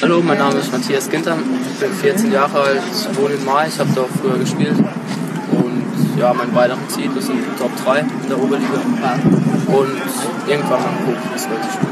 [0.00, 1.36] Hallo, mein Name ist Matthias Ginter,
[1.72, 2.82] ich bin 14 Jahre alt,
[3.14, 4.76] wohne in Mai, ich habe da auch früher gespielt.
[5.50, 8.78] Und ja, mein weiteres Ziel ist in Top 3 in der Oberliga.
[9.66, 10.00] Und
[10.46, 11.88] irgendwann mal gucken, es wirklich spielt.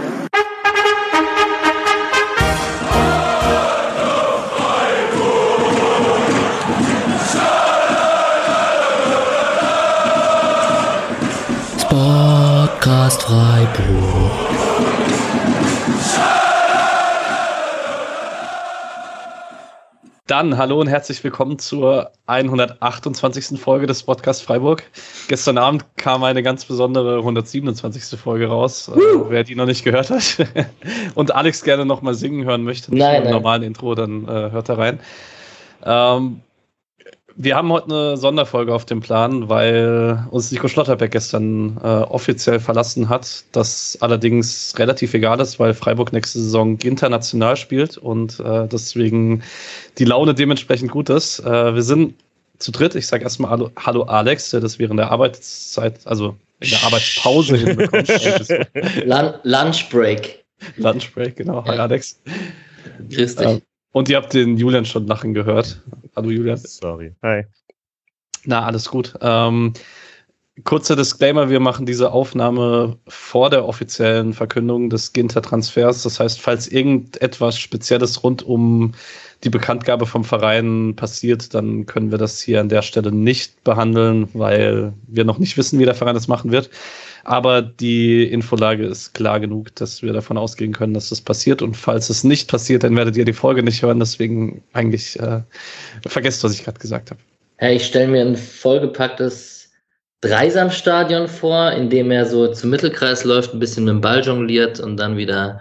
[11.88, 14.45] Podcast Freiburg.
[20.36, 23.58] Dann hallo und herzlich willkommen zur 128.
[23.58, 24.82] Folge des Podcast Freiburg.
[25.28, 28.20] Gestern Abend kam eine ganz besondere 127.
[28.20, 29.00] Folge raus, äh,
[29.30, 30.46] wer die noch nicht gehört hat
[31.14, 33.32] und Alex gerne noch mal singen hören möchte, Nein, im nein.
[33.32, 35.00] normalen Intro, dann äh, hört da rein.
[35.82, 36.42] Ähm,
[37.38, 42.60] wir haben heute eine Sonderfolge auf dem Plan, weil uns Nico Schlotterbeck gestern äh, offiziell
[42.60, 43.44] verlassen hat.
[43.52, 49.42] Das allerdings relativ egal ist, weil Freiburg nächste Saison international spielt und äh, deswegen
[49.98, 51.40] die Laune dementsprechend gut ist.
[51.40, 52.14] Äh, wir sind
[52.58, 52.94] zu dritt.
[52.94, 57.56] Ich sage erstmal Hallo, Hallo Alex, der das während der Arbeitszeit, also in der Arbeitspause
[57.58, 58.08] hinbekommt.
[59.04, 60.42] Lun Lunch Break.
[60.78, 61.62] Lunchbreak, genau.
[61.66, 62.18] Hi Alex.
[63.10, 63.46] Grüß dich.
[63.46, 63.62] Ähm,
[63.96, 65.80] und ihr habt den Julian schon lachen gehört.
[66.14, 66.58] Hallo Julian.
[66.58, 67.14] Sorry.
[67.22, 67.46] Hi.
[68.44, 69.14] Na, alles gut.
[69.22, 69.72] Ähm,
[70.64, 76.02] kurzer Disclaimer, wir machen diese Aufnahme vor der offiziellen Verkündung des Ginter-Transfers.
[76.02, 78.92] Das heißt, falls irgendetwas Spezielles rund um
[79.44, 84.28] die Bekanntgabe vom Verein passiert, dann können wir das hier an der Stelle nicht behandeln,
[84.34, 86.68] weil wir noch nicht wissen, wie der Verein das machen wird.
[87.26, 91.60] Aber die Infolage ist klar genug, dass wir davon ausgehen können, dass das passiert.
[91.60, 93.98] Und falls es nicht passiert, dann werdet ihr die Folge nicht hören.
[93.98, 95.40] Deswegen eigentlich äh,
[96.06, 97.20] vergesst, was ich gerade gesagt habe.
[97.60, 99.72] Ja, ich stelle mir ein vollgepacktes
[100.20, 104.78] Dreisamstadion vor, in dem er so zum Mittelkreis läuft, ein bisschen mit dem Ball jongliert
[104.78, 105.60] und dann wieder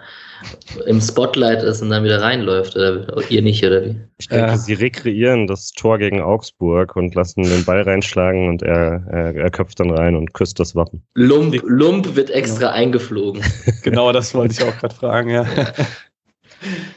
[0.86, 2.76] im Spotlight ist und dann wieder reinläuft.
[2.76, 3.96] Oder ihr nicht, oder wie?
[4.18, 4.56] Ich denke, Ja.
[4.56, 9.50] sie rekreieren das Tor gegen Augsburg und lassen den Ball reinschlagen und er, er, er
[9.50, 11.02] köpft dann rein und küsst das Wappen.
[11.14, 13.42] Lump, Lump wird extra eingeflogen.
[13.82, 15.46] Genau, das wollte ich auch gerade fragen, ja.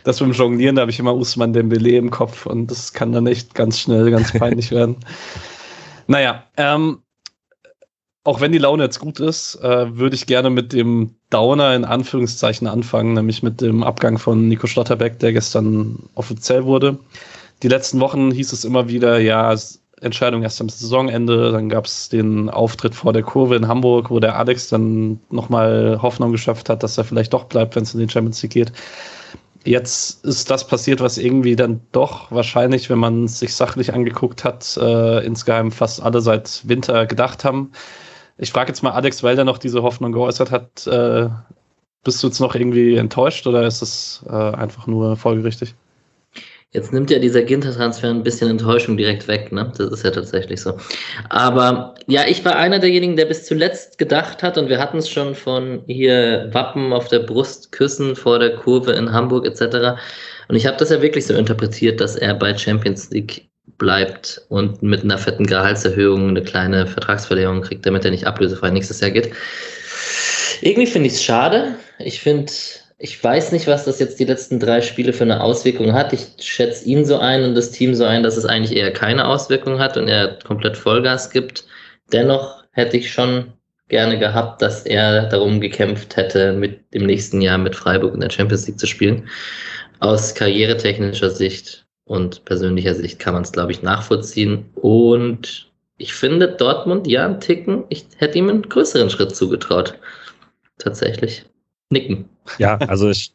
[0.03, 3.11] Das mit dem Jonglieren, da habe ich immer Usman Dembele im Kopf und das kann
[3.11, 4.95] dann echt ganz schnell ganz peinlich werden.
[6.07, 6.99] Naja, ähm,
[8.23, 11.85] auch wenn die Laune jetzt gut ist, äh, würde ich gerne mit dem Downer in
[11.85, 16.99] Anführungszeichen anfangen, nämlich mit dem Abgang von Nico Schlotterbeck, der gestern offiziell wurde.
[17.63, 19.55] Die letzten Wochen hieß es immer wieder, ja,
[20.01, 24.19] Entscheidung erst am Saisonende, dann gab es den Auftritt vor der Kurve in Hamburg, wo
[24.19, 27.99] der Alex dann nochmal Hoffnung geschafft hat, dass er vielleicht doch bleibt, wenn es in
[27.99, 28.71] den Champions League geht.
[29.65, 34.45] Jetzt ist das passiert, was irgendwie dann doch wahrscheinlich, wenn man es sich sachlich angeguckt
[34.45, 37.71] hat, äh, insgeheim fast alle seit Winter gedacht haben.
[38.39, 41.27] Ich frage jetzt mal Alex, weil der noch diese Hoffnung geäußert hat, äh,
[42.03, 45.75] bist du jetzt noch irgendwie enttäuscht oder ist es äh, einfach nur folgerichtig?
[46.71, 49.71] Jetzt nimmt ja dieser Ginter-Transfer ein bisschen Enttäuschung direkt weg, ne?
[49.75, 50.77] Das ist ja tatsächlich so.
[51.29, 55.09] Aber ja, ich war einer derjenigen, der bis zuletzt gedacht hat, und wir hatten es
[55.09, 59.99] schon von hier Wappen auf der Brust küssen vor der Kurve in Hamburg etc.
[60.47, 64.81] Und ich habe das ja wirklich so interpretiert, dass er bei Champions League bleibt und
[64.83, 69.31] mit einer fetten Gehaltserhöhung eine kleine Vertragsverlängerung kriegt, damit er nicht ablösefrei nächstes Jahr geht.
[70.61, 71.75] Irgendwie finde ich es schade.
[71.99, 72.51] Ich finde,
[72.97, 76.11] ich weiß nicht, was das jetzt die letzten drei Spiele für eine Auswirkung hat.
[76.11, 79.27] Ich schätze ihn so ein und das Team so ein, dass es eigentlich eher keine
[79.27, 81.65] Auswirkung hat und er komplett Vollgas gibt.
[82.11, 83.53] Dennoch hätte ich schon
[83.87, 88.29] gerne gehabt, dass er darum gekämpft hätte, mit dem nächsten Jahr mit Freiburg in der
[88.29, 89.27] Champions League zu spielen.
[89.99, 94.65] Aus karrieretechnischer Sicht und persönlicher Sicht kann man es, glaube ich, nachvollziehen.
[94.73, 99.93] Und ich finde Dortmund ja einen Ticken, ich hätte ihm einen größeren Schritt zugetraut.
[100.79, 101.45] Tatsächlich.
[101.91, 102.27] Nicken.
[102.57, 103.31] Ja, also ich,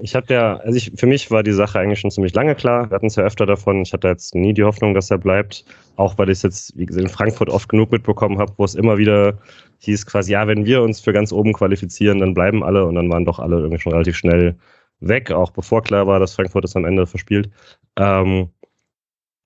[0.00, 2.88] ich habe ja, also ich, für mich war die Sache eigentlich schon ziemlich lange klar.
[2.88, 3.82] Wir hatten es ja öfter davon.
[3.82, 5.64] Ich hatte jetzt nie die Hoffnung, dass er bleibt.
[5.96, 8.76] Auch weil ich es jetzt, wie gesagt, in Frankfurt oft genug mitbekommen habe, wo es
[8.76, 9.38] immer wieder
[9.80, 13.10] hieß quasi, ja, wenn wir uns für ganz oben qualifizieren, dann bleiben alle und dann
[13.10, 14.56] waren doch alle irgendwie schon relativ schnell
[15.00, 17.50] weg, auch bevor klar war, dass Frankfurt es am Ende verspielt.
[17.98, 18.50] Ähm,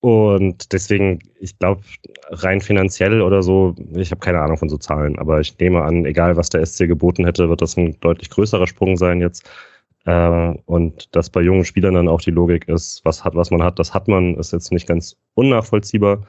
[0.01, 1.83] und deswegen, ich glaube,
[2.31, 6.05] rein finanziell oder so, ich habe keine Ahnung von so Zahlen, aber ich nehme an,
[6.07, 9.49] egal was der SC geboten hätte, wird das ein deutlich größerer Sprung sein jetzt.
[10.05, 13.63] Äh, und dass bei jungen Spielern dann auch die Logik ist, was hat, was man
[13.63, 16.27] hat, das hat man, ist jetzt nicht ganz unnachvollziehbar.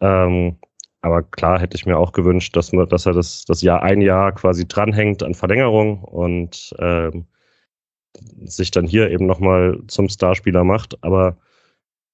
[0.00, 0.56] Ähm,
[1.00, 4.00] aber klar hätte ich mir auch gewünscht, dass man, dass er das, das Jahr ein
[4.00, 7.26] Jahr quasi dranhängt an Verlängerung und ähm,
[8.44, 11.02] sich dann hier eben nochmal zum Starspieler macht.
[11.02, 11.36] Aber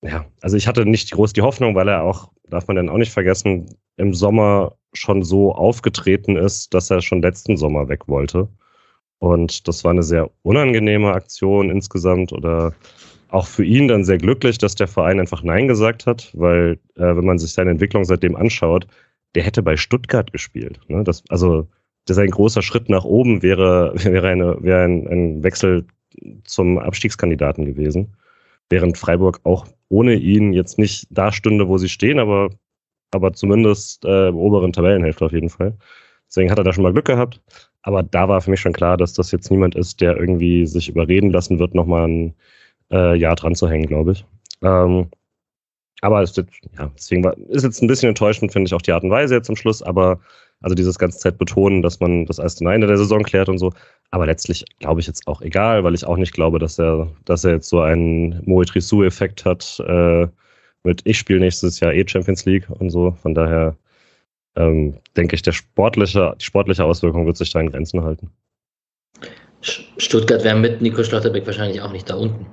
[0.03, 2.99] ja, also ich hatte nicht groß die Hoffnung, weil er auch, darf man dann auch
[2.99, 8.49] nicht vergessen, im Sommer schon so aufgetreten ist, dass er schon letzten Sommer weg wollte.
[9.19, 12.75] Und das war eine sehr unangenehme Aktion insgesamt oder
[13.31, 17.17] auch für ihn dann sehr glücklich, dass der Verein einfach Nein gesagt hat, weil äh,
[17.17, 18.87] wenn man sich seine Entwicklung seitdem anschaut,
[19.35, 20.79] der hätte bei Stuttgart gespielt.
[20.89, 21.03] Ne?
[21.03, 21.67] Das, also
[22.07, 25.87] das ein großer Schritt nach oben wäre, wäre, eine, wäre ein, ein Wechsel
[26.45, 28.17] zum Abstiegskandidaten gewesen.
[28.71, 32.51] Während Freiburg auch ohne ihn jetzt nicht da stünde, wo sie stehen, aber,
[33.11, 35.77] aber zumindest äh, im oberen Tabellenhälfte auf jeden Fall.
[36.29, 37.41] Deswegen hat er da schon mal Glück gehabt.
[37.83, 40.89] Aber da war für mich schon klar, dass das jetzt niemand ist, der irgendwie sich
[40.89, 42.35] überreden lassen wird, nochmal ein
[42.91, 44.25] äh, Jahr dran zu hängen, glaube ich.
[44.63, 45.09] Ähm,
[46.01, 49.05] aber es ja, deswegen war, ist jetzt ein bisschen enttäuschend, finde ich, auch die Art
[49.05, 50.21] und Weise jetzt zum Schluss, aber
[50.65, 53.59] also dieses ganze Zeit betonen, dass man das erst am Ende der Saison klärt und
[53.59, 53.73] so.
[54.11, 57.45] Aber letztlich glaube ich jetzt auch egal, weil ich auch nicht glaube, dass er, dass
[57.45, 60.27] er jetzt so einen Moetrisu-Effekt hat äh,
[60.83, 63.13] mit ich spiele nächstes Jahr eh Champions League und so.
[63.23, 63.77] Von daher
[64.57, 68.31] ähm, denke ich, der sportliche, die sportliche Auswirkung wird sich da in Grenzen halten.
[69.61, 72.47] Stuttgart wäre mit Nico Schlotterbeck wahrscheinlich auch nicht da unten.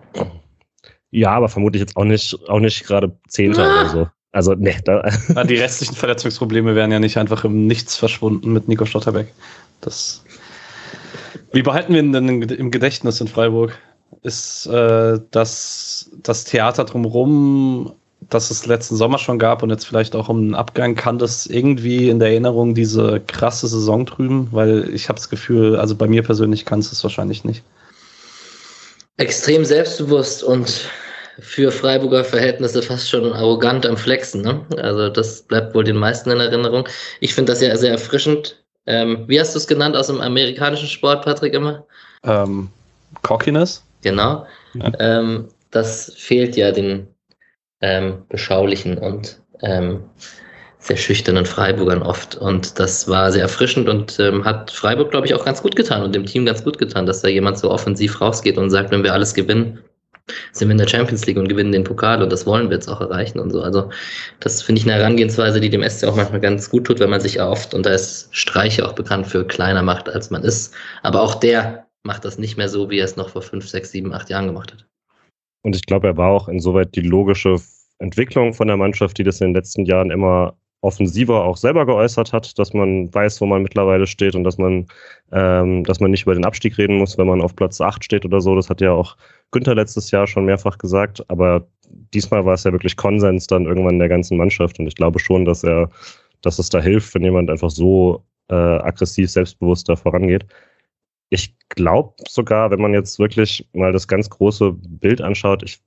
[1.12, 3.82] Ja, aber vermutlich jetzt auch nicht, auch nicht gerade Zehnter ah.
[3.82, 4.10] oder so.
[4.32, 4.76] Also, ne.
[5.48, 9.28] Die restlichen Verletzungsprobleme wären ja nicht einfach im Nichts verschwunden mit Nico Schlotterbeck.
[9.82, 10.24] Das.
[11.52, 13.78] Wie behalten wir ihn denn im Gedächtnis in Freiburg?
[14.24, 17.94] Ist äh, das, das Theater drumherum
[18.30, 21.48] das es letzten Sommer schon gab und jetzt vielleicht auch um einen Abgang, kann das
[21.48, 24.48] irgendwie in der Erinnerung diese krasse Saison trüben?
[24.52, 27.64] Weil ich habe das Gefühl, also bei mir persönlich kann es das wahrscheinlich nicht.
[29.18, 30.90] Extrem selbstbewusst und
[31.42, 34.42] für Freiburger Verhältnisse fast schon arrogant am Flexen.
[34.42, 34.66] Ne?
[34.78, 36.88] Also das bleibt wohl den meisten in Erinnerung.
[37.20, 38.64] Ich finde das ja sehr erfrischend.
[38.86, 41.86] Ähm, wie hast du es genannt aus dem amerikanischen Sport, Patrick, immer?
[42.24, 42.70] Ähm,
[43.22, 43.84] Cockiness.
[44.02, 44.46] Genau.
[44.74, 44.92] Ja.
[45.00, 47.08] Ähm, das fehlt ja den
[47.82, 50.04] ähm, beschaulichen und ähm,
[50.80, 52.36] sehr schüchternen Freiburgern oft.
[52.36, 56.02] Und das war sehr erfrischend und ähm, hat Freiburg, glaube ich, auch ganz gut getan
[56.02, 59.04] und dem Team ganz gut getan, dass da jemand so offensiv rausgeht und sagt, wenn
[59.04, 59.80] wir alles gewinnen,
[60.52, 62.88] sind wir in der Champions League und gewinnen den Pokal und das wollen wir jetzt
[62.88, 63.62] auch erreichen und so.
[63.62, 63.90] Also
[64.40, 67.22] das finde ich eine Herangehensweise, die dem SC auch manchmal ganz gut tut, wenn man
[67.22, 70.74] sich erhofft und da ist Streiche auch bekannt für kleiner macht, als man ist.
[71.04, 73.92] Aber auch der macht das nicht mehr so, wie er es noch vor fünf, sechs,
[73.92, 74.86] sieben, acht Jahren gemacht hat.
[75.64, 77.58] Und ich glaube, er war auch insoweit die logische
[78.00, 82.34] Entwicklung von der Mannschaft, die das in den letzten Jahren immer offensiver auch selber geäußert
[82.34, 84.88] hat, dass man weiß, wo man mittlerweile steht und dass man,
[85.32, 88.26] ähm, dass man nicht über den Abstieg reden muss, wenn man auf Platz 8 steht
[88.26, 88.56] oder so.
[88.56, 89.16] Das hat ja auch
[89.52, 91.68] Günther letztes Jahr schon mehrfach gesagt, aber
[92.14, 95.20] diesmal war es ja wirklich Konsens dann irgendwann in der ganzen Mannschaft und ich glaube
[95.20, 95.90] schon, dass er,
[96.42, 100.46] dass es da hilft, wenn jemand einfach so äh, aggressiv, selbstbewusster vorangeht.
[101.30, 105.80] Ich glaube sogar, wenn man jetzt wirklich mal das ganz große Bild anschaut, ich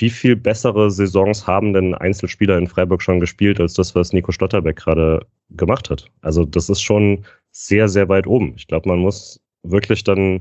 [0.00, 4.32] wie viel bessere Saisons haben denn Einzelspieler in Freiburg schon gespielt, als das, was Nico
[4.32, 6.06] Stotterbeck gerade gemacht hat?
[6.22, 8.54] Also das ist schon sehr, sehr weit oben.
[8.56, 10.40] Ich glaube, man muss wirklich dann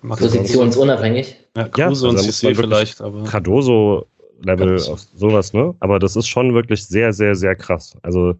[0.00, 1.36] Positionsunabhängig.
[1.56, 3.24] Ja, Kruse ja, und CC vielleicht, aber.
[3.24, 5.74] Cardoso-Level auf sowas, ne?
[5.80, 7.96] Aber das ist schon wirklich sehr, sehr, sehr krass.
[8.02, 8.34] Also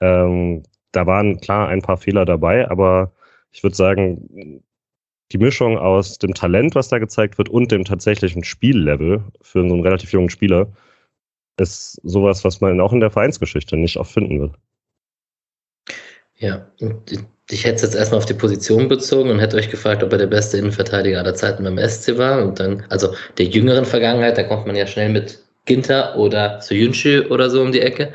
[0.00, 0.62] ähm,
[0.92, 3.12] da waren klar ein paar Fehler dabei, aber
[3.52, 4.62] ich würde sagen,
[5.32, 9.74] die Mischung aus dem Talent, was da gezeigt wird, und dem tatsächlichen Spiellevel für so
[9.74, 10.68] einen relativ jungen Spieler
[11.58, 14.54] ist sowas, was man auch in der Vereinsgeschichte nicht oft finden wird.
[16.38, 16.70] Ja,
[17.50, 20.18] ich hätte es jetzt erstmal auf die Position bezogen und hätte euch gefragt, ob er
[20.18, 22.44] der beste Innenverteidiger aller Zeiten beim SC war.
[22.44, 27.26] Und dann, also der jüngeren Vergangenheit, da kommt man ja schnell mit Ginter oder Soyuncu
[27.30, 28.12] oder so um die Ecke.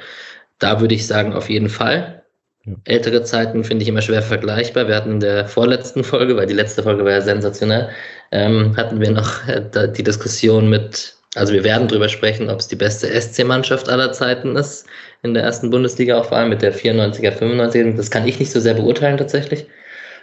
[0.59, 2.20] Da würde ich sagen, auf jeden Fall.
[2.65, 2.73] Ja.
[2.85, 4.87] Ältere Zeiten finde ich immer schwer vergleichbar.
[4.87, 7.89] Wir hatten in der vorletzten Folge, weil die letzte Folge war ja sensationell,
[8.31, 12.67] ähm, hatten wir noch äh, die Diskussion mit, also wir werden drüber sprechen, ob es
[12.67, 14.85] die beste SC-Mannschaft aller Zeiten ist
[15.23, 17.95] in der ersten Bundesliga, auch vor allem mit der 94er, 95er.
[17.95, 19.65] Das kann ich nicht so sehr beurteilen tatsächlich.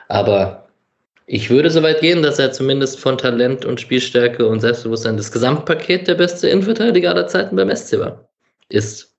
[0.09, 0.69] Aber
[1.27, 5.33] ich würde so weit gehen, dass er zumindest von Talent und Spielstärke und Selbstbewusstsein das
[5.33, 8.29] Gesamtpaket der beste Innenverteidiger aller Zeiten beim SC war.
[8.71, 9.15] Ist.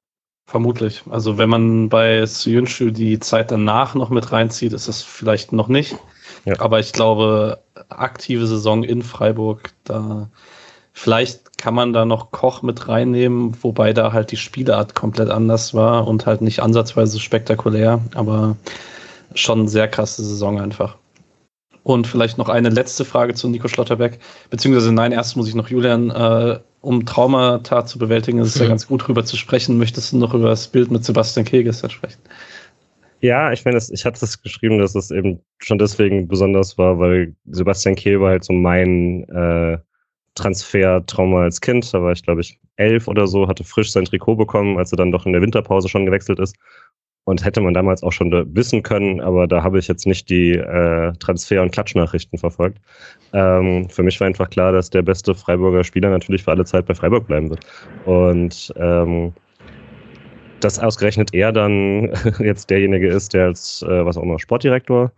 [0.50, 1.03] Vermutlich.
[1.12, 5.68] Also wenn man bei Syunshu die Zeit danach noch mit reinzieht, ist das vielleicht noch
[5.68, 5.96] nicht.
[6.44, 6.60] Ja.
[6.60, 10.27] Aber ich glaube, aktive Saison in Freiburg, da
[10.91, 15.75] vielleicht kann man da noch Koch mit reinnehmen, wobei da halt die Spielart komplett anders
[15.75, 18.56] war und halt nicht ansatzweise spektakulär, aber
[19.36, 20.98] schon sehr krasse Saison einfach.
[21.89, 24.19] Und vielleicht noch eine letzte Frage zu Nico Schlotterbeck.
[24.51, 28.62] Beziehungsweise nein, erst muss ich noch Julian, äh, um Traumata zu bewältigen, ist es mhm.
[28.62, 29.79] ja ganz gut drüber zu sprechen.
[29.79, 32.19] Möchtest du noch über das Bild mit Sebastian Keges sprechen?
[33.22, 37.34] Ja, ich meine, ich hatte es geschrieben, dass es eben schon deswegen besonders war, weil
[37.48, 39.79] Sebastian Kehl war halt so mein äh,
[40.36, 41.91] Transfer-Trauma als Kind.
[41.91, 44.98] Da war ich, glaube ich, elf oder so, hatte frisch sein Trikot bekommen, als er
[44.98, 46.55] dann doch in der Winterpause schon gewechselt ist.
[47.29, 50.53] Und hätte man damals auch schon wissen können, aber da habe ich jetzt nicht die
[50.53, 52.79] äh, Transfer- und Klatschnachrichten verfolgt.
[53.33, 56.88] Ähm, für mich war einfach klar, dass der beste Freiburger Spieler natürlich für alle Zeit
[56.88, 57.63] bei Freiburg bleiben wird.
[58.05, 59.33] Und ähm,
[60.59, 65.12] dass ausgerechnet er dann jetzt derjenige ist, der als, äh, was auch immer, Sportdirektor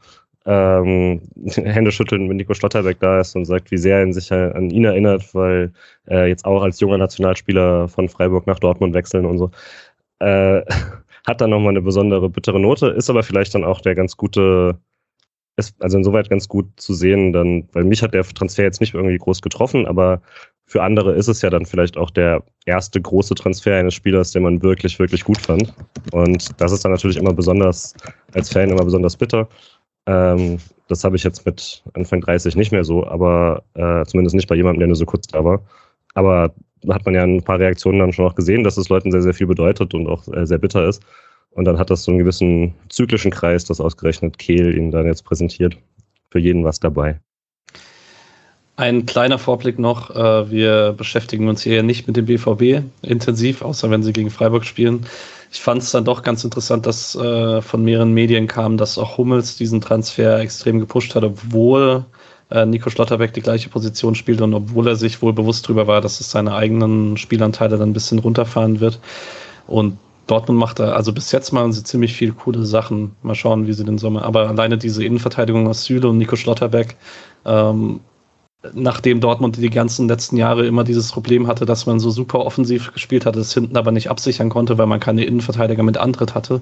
[0.45, 4.69] ähm, Hände schütteln, wenn Nico Schlotterbeck da ist und sagt, wie sehr er sich an
[4.69, 5.71] ihn erinnert, weil
[6.09, 9.51] äh, jetzt auch als junger Nationalspieler von Freiburg nach Dortmund wechseln und so.
[10.19, 10.63] Äh,
[11.25, 14.79] hat dann nochmal eine besondere bittere Note, ist aber vielleicht dann auch der ganz gute,
[15.57, 18.93] ist also insoweit ganz gut zu sehen, dann, weil mich hat der Transfer jetzt nicht
[18.93, 20.21] irgendwie groß getroffen, aber
[20.65, 24.43] für andere ist es ja dann vielleicht auch der erste große Transfer eines Spielers, den
[24.43, 25.73] man wirklich, wirklich gut fand.
[26.13, 27.93] Und das ist dann natürlich immer besonders,
[28.33, 29.49] als Fan immer besonders bitter.
[30.05, 34.47] Ähm, das habe ich jetzt mit Anfang 30 nicht mehr so, aber äh, zumindest nicht
[34.47, 35.61] bei jemandem, der nur so kurz da war.
[36.13, 36.53] Aber
[36.89, 39.33] hat man ja ein paar Reaktionen dann schon auch gesehen, dass es Leuten sehr, sehr
[39.33, 41.03] viel bedeutet und auch äh, sehr bitter ist.
[41.51, 45.23] Und dann hat das so einen gewissen zyklischen Kreis, das ausgerechnet Kehl ihn dann jetzt
[45.23, 45.77] präsentiert.
[46.29, 47.19] Für jeden was dabei.
[48.77, 50.15] Ein kleiner Vorblick noch.
[50.15, 54.65] Äh, wir beschäftigen uns hier nicht mit dem BVB intensiv, außer wenn sie gegen Freiburg
[54.65, 55.05] spielen.
[55.51, 59.17] Ich fand es dann doch ganz interessant, dass äh, von mehreren Medien kam, dass auch
[59.17, 62.05] Hummels diesen Transfer extrem gepusht hat, obwohl
[62.51, 66.01] äh, Nico Schlotterbeck die gleiche Position spielt und obwohl er sich wohl bewusst darüber war,
[66.01, 68.99] dass es seine eigenen Spielanteile dann ein bisschen runterfahren wird.
[69.67, 73.15] Und Dortmund macht da, also bis jetzt machen sie ziemlich viele coole Sachen.
[73.21, 74.23] Mal schauen, wie sie den Sommer.
[74.23, 76.95] Aber alleine diese Innenverteidigung aus Süle und Nico Schlotterbeck,
[77.45, 77.99] ähm,
[78.73, 82.93] nachdem Dortmund die ganzen letzten Jahre immer dieses Problem hatte, dass man so super offensiv
[82.93, 86.61] gespielt hatte, das hinten aber nicht absichern konnte, weil man keine Innenverteidiger mit Antritt hatte.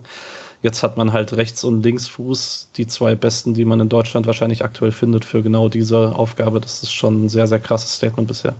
[0.61, 4.27] Jetzt hat man halt rechts und links Fuß, die zwei besten, die man in Deutschland
[4.27, 6.59] wahrscheinlich aktuell findet für genau diese Aufgabe.
[6.59, 8.55] Das ist schon ein sehr, sehr krasses Statement bisher.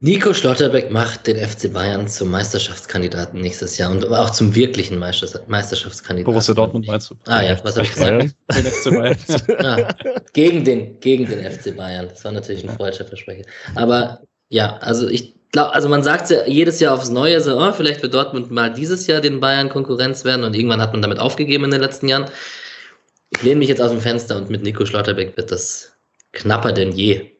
[0.00, 6.24] Nico Schlotterbeck macht den FC Bayern zum Meisterschaftskandidaten nächstes Jahr und auch zum wirklichen Meisterschaftskandidaten.
[6.24, 7.14] Borussia Dortmund meinst du?
[7.26, 8.34] Ah ja, was habe ich gesagt?
[8.54, 9.16] den FC Bayern.
[9.64, 9.94] ah,
[10.34, 12.08] gegen, den, gegen den FC Bayern.
[12.08, 13.44] Das war natürlich ein freudscher Versprecher.
[13.76, 18.02] Aber ja, also ich also man sagt ja jedes Jahr aufs Neue so, oh, vielleicht
[18.02, 21.64] wird Dortmund mal dieses Jahr den Bayern Konkurrenz werden und irgendwann hat man damit aufgegeben
[21.64, 22.30] in den letzten Jahren.
[23.30, 25.96] Ich lehne mich jetzt aus dem Fenster und mit Nico Schlotterbeck wird das
[26.32, 27.30] knapper denn je.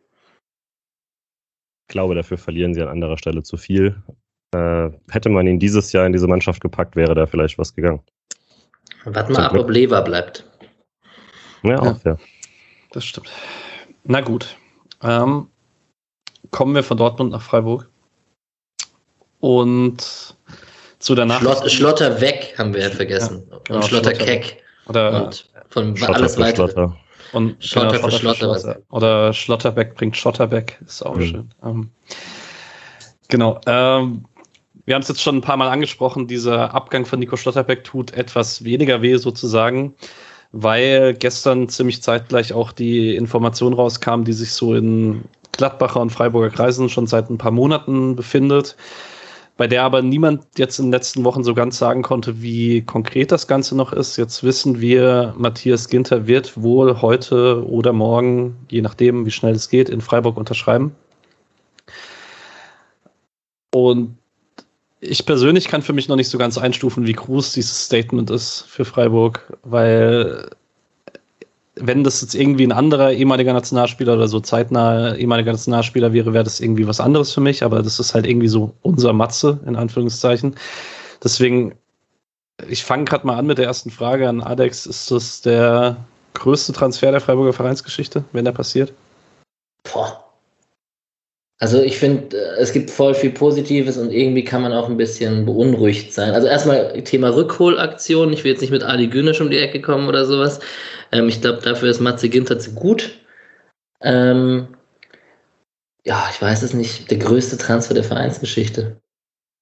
[1.86, 4.00] Ich glaube, dafür verlieren sie an anderer Stelle zu viel.
[4.52, 8.00] Äh, hätte man ihn dieses Jahr in diese Mannschaft gepackt, wäre da vielleicht was gegangen.
[9.04, 10.48] Warte mal ab, ob Lever bleibt.
[11.62, 12.16] Ja, auch, ja.
[12.92, 13.30] Das stimmt.
[14.04, 14.56] Na gut.
[15.02, 15.48] Ähm,
[16.50, 17.90] kommen wir von Dortmund nach Freiburg.
[19.44, 19.98] Und
[21.00, 23.42] zu der Schlot, Schlotter weg haben wir ja vergessen.
[23.50, 24.62] Ja, genau, und Schlotter, Schlotter Keck.
[24.86, 26.96] Oder und von Schotter alles weiter.
[27.34, 28.58] Und Schotter genau, für Schlotter.
[28.58, 28.78] Schlotter.
[28.88, 31.26] Oder Schlotterbeck bringt Schotterbeck, ist auch mhm.
[31.26, 31.50] schön.
[31.62, 31.90] Ähm,
[33.28, 33.60] genau.
[33.66, 34.24] Ähm,
[34.86, 38.14] wir haben es jetzt schon ein paar Mal angesprochen, dieser Abgang von Nico Schlotterbeck tut
[38.14, 39.94] etwas weniger weh sozusagen,
[40.52, 46.48] weil gestern ziemlich zeitgleich auch die Information rauskam, die sich so in Gladbacher und Freiburger
[46.48, 48.74] Kreisen schon seit ein paar Monaten befindet
[49.56, 53.30] bei der aber niemand jetzt in den letzten Wochen so ganz sagen konnte, wie konkret
[53.30, 54.16] das Ganze noch ist.
[54.16, 59.68] Jetzt wissen wir, Matthias Ginter wird wohl heute oder morgen, je nachdem, wie schnell es
[59.68, 60.94] geht, in Freiburg unterschreiben.
[63.72, 64.16] Und
[65.00, 68.62] ich persönlich kann für mich noch nicht so ganz einstufen, wie groß dieses Statement ist
[68.62, 70.48] für Freiburg, weil
[71.76, 76.44] wenn das jetzt irgendwie ein anderer ehemaliger Nationalspieler oder so zeitnah ehemaliger Nationalspieler wäre, wäre
[76.44, 79.76] das irgendwie was anderes für mich, aber das ist halt irgendwie so unser Matze, in
[79.76, 80.54] Anführungszeichen.
[81.22, 81.74] Deswegen,
[82.68, 84.86] ich fange gerade mal an mit der ersten Frage an Alex.
[84.86, 85.96] Ist das der
[86.34, 88.92] größte Transfer der Freiburger Vereinsgeschichte, wenn der passiert?
[89.92, 90.24] Boah.
[91.58, 94.96] Also ich finde, äh, es gibt voll viel Positives und irgendwie kann man auch ein
[94.96, 96.34] bisschen beunruhigt sein.
[96.34, 98.32] Also erstmal Thema Rückholaktion.
[98.32, 100.60] Ich will jetzt nicht mit Ali Günesch um die Ecke kommen oder sowas.
[101.14, 103.12] Ähm, ich glaube, dafür ist Matze Ginter zu gut.
[104.02, 104.76] Ähm,
[106.04, 107.10] ja, ich weiß es nicht.
[107.10, 109.00] Der größte Transfer der Vereinsgeschichte.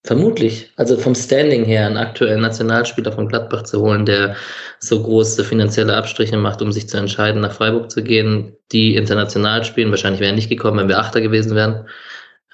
[0.05, 0.73] Vermutlich.
[0.77, 4.35] Also vom Standing her, einen aktuellen Nationalspieler von Gladbach zu holen, der
[4.81, 9.65] so große finanzielle Abstriche macht, um sich zu entscheiden, nach Freiburg zu gehen, die international
[9.65, 9.91] spielen.
[9.91, 11.87] Wahrscheinlich wäre er nicht gekommen, wenn wir Achter gewesen wären.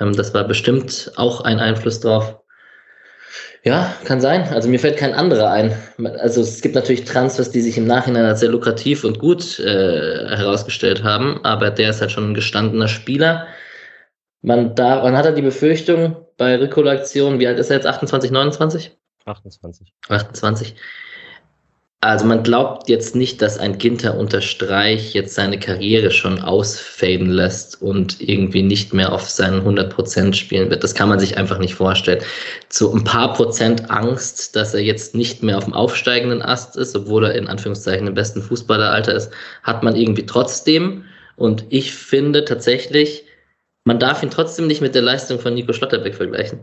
[0.00, 2.38] Ähm, das war bestimmt auch ein Einfluss drauf.
[3.68, 4.48] Ja, kann sein.
[4.48, 5.76] Also mir fällt kein anderer ein.
[6.20, 10.26] Also es gibt natürlich Transfers, die sich im Nachhinein als sehr lukrativ und gut äh,
[10.34, 13.46] herausgestellt haben, aber der ist halt schon ein gestandener Spieler.
[14.40, 17.86] Man, da, man hat er die Befürchtung, bei Rekollektion, wie alt ist er jetzt?
[17.86, 18.96] 28, 29?
[19.26, 19.92] 28.
[20.08, 20.74] 28.
[22.00, 27.28] Also man glaubt jetzt nicht, dass ein Ginter unter Streich jetzt seine Karriere schon ausfaden
[27.28, 30.84] lässt und irgendwie nicht mehr auf seinen 100% spielen wird.
[30.84, 32.22] Das kann man sich einfach nicht vorstellen.
[32.68, 36.94] Zu ein paar Prozent Angst, dass er jetzt nicht mehr auf dem aufsteigenden Ast ist,
[36.94, 39.32] obwohl er in Anführungszeichen im besten Fußballeralter ist,
[39.64, 41.04] hat man irgendwie trotzdem.
[41.34, 43.24] Und ich finde tatsächlich,
[43.82, 46.60] man darf ihn trotzdem nicht mit der Leistung von Nico Schlotterbeck vergleichen.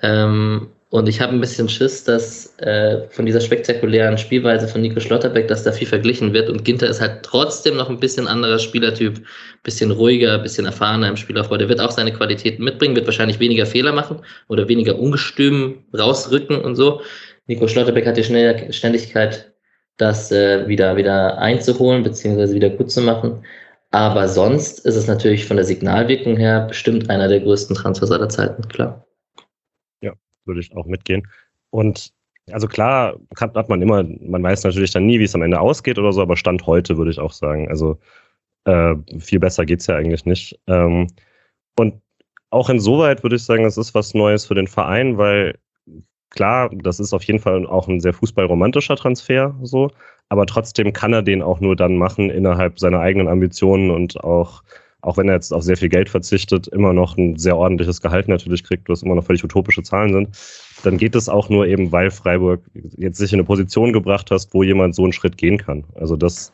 [0.00, 5.00] Ähm, und ich habe ein bisschen Schiss, dass äh, von dieser spektakulären Spielweise von Nico
[5.00, 6.48] Schlotterbeck, dass da viel verglichen wird.
[6.48, 9.20] Und Ginter ist halt trotzdem noch ein bisschen anderer Spielertyp,
[9.64, 11.56] bisschen ruhiger, bisschen erfahrener im Spielaufbau.
[11.56, 16.60] Der wird auch seine Qualitäten mitbringen, wird wahrscheinlich weniger Fehler machen oder weniger ungestüm rausrücken
[16.60, 17.00] und so.
[17.48, 19.52] Nico Schlotterbeck hat die Schnelligkeit,
[19.96, 23.44] das äh, wieder, wieder einzuholen, beziehungsweise wieder gut zu machen.
[23.90, 28.28] Aber sonst ist es natürlich von der Signalwirkung her bestimmt einer der größten Transfers aller
[28.28, 29.05] Zeiten, klar
[30.46, 31.26] würde ich auch mitgehen.
[31.70, 32.12] Und
[32.50, 35.98] also klar hat man immer, man weiß natürlich dann nie, wie es am Ende ausgeht
[35.98, 37.68] oder so, aber Stand heute würde ich auch sagen.
[37.68, 37.98] Also
[38.64, 40.58] äh, viel besser geht es ja eigentlich nicht.
[40.66, 41.08] Ähm,
[41.78, 42.00] und
[42.50, 45.58] auch insoweit würde ich sagen, es ist was Neues für den Verein, weil
[46.30, 49.90] klar, das ist auf jeden Fall auch ein sehr fußballromantischer Transfer so,
[50.28, 54.62] aber trotzdem kann er den auch nur dann machen innerhalb seiner eigenen Ambitionen und auch
[55.06, 58.26] auch wenn er jetzt auf sehr viel Geld verzichtet, immer noch ein sehr ordentliches Gehalt
[58.26, 60.28] natürlich kriegt, was immer noch völlig utopische Zahlen sind,
[60.82, 62.60] dann geht es auch nur eben, weil Freiburg
[62.96, 65.84] jetzt sich in eine Position gebracht hast, wo jemand so einen Schritt gehen kann.
[65.94, 66.52] Also das,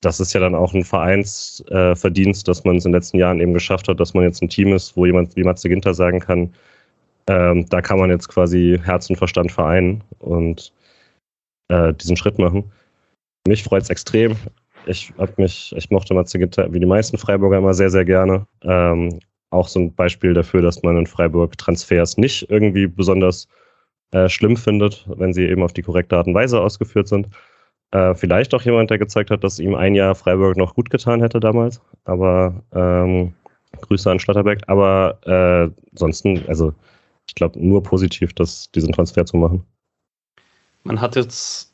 [0.00, 3.40] das ist ja dann auch ein Vereinsverdienst, äh, dass man es in den letzten Jahren
[3.40, 6.18] eben geschafft hat, dass man jetzt ein Team ist, wo jemand wie Matze Ginter sagen
[6.18, 6.52] kann,
[7.28, 10.72] ähm, da kann man jetzt quasi Herz und Verstand vereinen und
[11.68, 12.72] äh, diesen Schritt machen.
[13.46, 14.36] Mich freut es extrem.
[14.86, 18.46] Ich hab mich, ich mochte Matze Gitter wie die meisten Freiburger immer sehr, sehr gerne.
[18.62, 19.18] Ähm,
[19.50, 23.48] auch so ein Beispiel dafür, dass man in Freiburg Transfers nicht irgendwie besonders
[24.10, 27.28] äh, schlimm findet, wenn sie eben auf die korrekte Art und Weise ausgeführt sind.
[27.92, 31.20] Äh, vielleicht auch jemand, der gezeigt hat, dass ihm ein Jahr Freiburg noch gut getan
[31.20, 31.80] hätte damals.
[32.04, 33.34] Aber ähm,
[33.80, 34.62] Grüße an Schlatterbeck.
[34.66, 36.74] Aber äh, ansonsten, also
[37.28, 39.64] ich glaube, nur positiv, das, diesen Transfer zu machen.
[40.82, 41.73] Man hat jetzt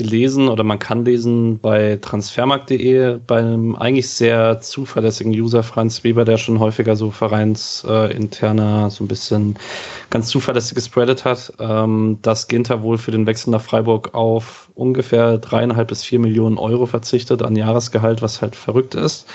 [0.00, 6.38] gelesen oder man kann lesen bei transfermarkt.de beim eigentlich sehr zuverlässigen User Franz Weber, der
[6.38, 9.58] schon häufiger so vereinsinterner äh, so ein bisschen
[10.08, 15.36] ganz zuverlässiges Spreadet hat, ähm, dass Ginter wohl für den Wechsel nach Freiburg auf ungefähr
[15.36, 19.26] dreieinhalb bis vier Millionen Euro verzichtet an Jahresgehalt, was halt verrückt ist.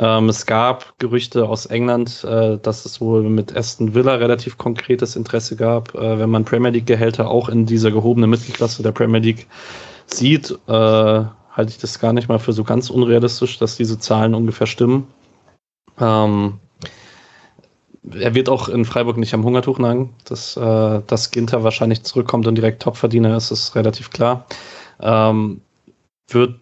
[0.00, 5.14] Ähm, es gab Gerüchte aus England, äh, dass es wohl mit Aston Villa relativ konkretes
[5.14, 9.20] Interesse gab, äh, wenn man Premier League Gehälter auch in dieser gehobenen Mittelklasse der Premier
[9.20, 9.46] League
[10.14, 14.34] sieht, äh, halte ich das gar nicht mal für so ganz unrealistisch, dass diese Zahlen
[14.34, 15.08] ungefähr stimmen.
[15.98, 16.58] Ähm,
[18.12, 20.14] er wird auch in Freiburg nicht am Hungertuch nagen.
[20.24, 24.46] Dass, äh, dass Ginter wahrscheinlich zurückkommt und direkt Topverdiener ist, ist relativ klar.
[25.00, 25.60] Ähm,
[26.28, 26.56] wird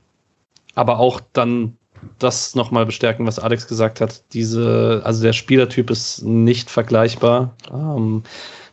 [0.74, 1.76] aber auch dann
[2.18, 4.22] das nochmal bestärken, was Alex gesagt hat.
[4.32, 7.54] Diese, also der Spielertyp ist nicht vergleichbar.
[7.72, 8.22] Ähm,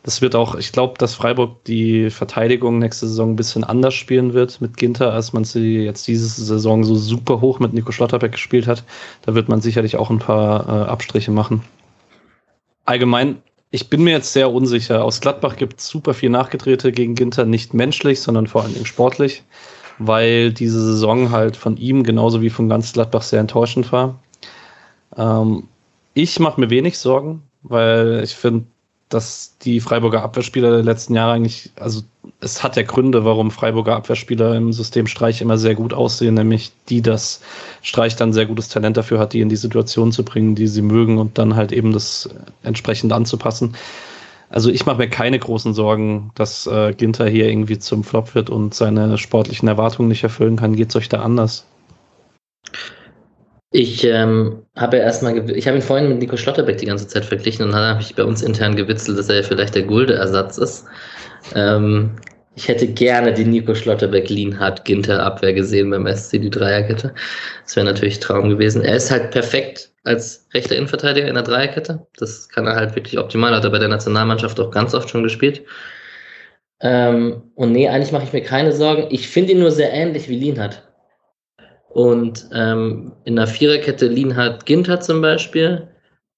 [0.06, 4.34] das wird auch, ich glaube, dass Freiburg die Verteidigung nächste Saison ein bisschen anders spielen
[4.34, 8.30] wird mit Ginter, als man sie jetzt diese Saison so super hoch mit Nico Schlotterbeck
[8.30, 8.84] gespielt hat.
[9.22, 11.64] Da wird man sicherlich auch ein paar äh, Abstriche machen.
[12.84, 13.38] Allgemein,
[13.72, 15.04] ich bin mir jetzt sehr unsicher.
[15.04, 18.86] Aus Gladbach gibt es super viel Nachgedrehte gegen Ginter, nicht menschlich, sondern vor allen Dingen
[18.86, 19.42] sportlich,
[19.98, 24.20] weil diese Saison halt von ihm genauso wie von ganz Gladbach sehr enttäuschend war.
[25.16, 25.64] Ähm,
[26.14, 28.66] ich mache mir wenig Sorgen, weil ich finde,
[29.08, 32.02] dass die Freiburger Abwehrspieler der letzten Jahre eigentlich, also
[32.40, 36.72] es hat ja Gründe, warum Freiburger Abwehrspieler im System Streich immer sehr gut aussehen, nämlich
[36.88, 37.40] die, dass
[37.82, 40.82] Streich dann sehr gutes Talent dafür hat, die in die Situation zu bringen, die sie
[40.82, 42.28] mögen und dann halt eben das
[42.64, 43.76] entsprechend anzupassen.
[44.48, 48.50] Also ich mache mir keine großen Sorgen, dass äh, Ginter hier irgendwie zum Flop wird
[48.50, 50.76] und seine sportlichen Erwartungen nicht erfüllen kann.
[50.76, 51.64] Geht es euch da anders?
[53.72, 57.24] Ich ähm, habe ja erstmal, ich habe ihn vorhin mit Nico Schlotterbeck die ganze Zeit
[57.24, 60.58] verglichen und dann habe ich bei uns intern gewitzelt, dass er ja vielleicht der Gulde-Ersatz
[60.58, 60.86] ist.
[61.54, 62.12] Ähm,
[62.56, 67.12] ich hätte gerne die Nico Schlotterbeck Lienhardt Ginter Abwehr gesehen beim SC, die Dreierkette.
[67.64, 68.82] Das wäre natürlich Traum gewesen.
[68.82, 72.06] Er ist halt perfekt als rechter Innenverteidiger in der Dreierkette.
[72.16, 73.54] Das kann er halt wirklich optimal.
[73.54, 75.64] Hat er bei der Nationalmannschaft auch ganz oft schon gespielt.
[76.80, 79.08] Ähm, und nee, eigentlich mache ich mir keine Sorgen.
[79.10, 80.85] Ich finde ihn nur sehr ähnlich wie Lienhardt.
[81.96, 85.88] Und ähm, in der Viererkette Lienhardt Ginter zum Beispiel.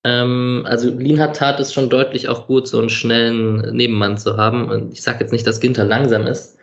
[0.05, 4.71] Ähm, also Lienhardt tat es schon deutlich auch gut, so einen schnellen Nebenmann zu haben.
[4.71, 6.57] Und ich sage jetzt nicht, dass Ginter langsam ist,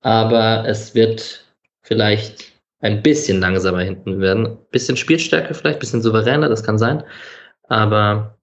[0.00, 1.44] aber es wird
[1.82, 4.56] vielleicht ein bisschen langsamer hinten werden.
[4.70, 7.04] Bisschen Spielstärke vielleicht, bisschen souveräner, das kann sein.
[7.64, 8.38] Aber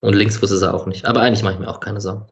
[0.00, 1.04] und Linksfuß ist er auch nicht.
[1.04, 2.26] Aber eigentlich mache ich mir auch keine Sorgen.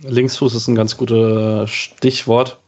[0.00, 2.62] Linksfuß ist ein ganz gutes Stichwort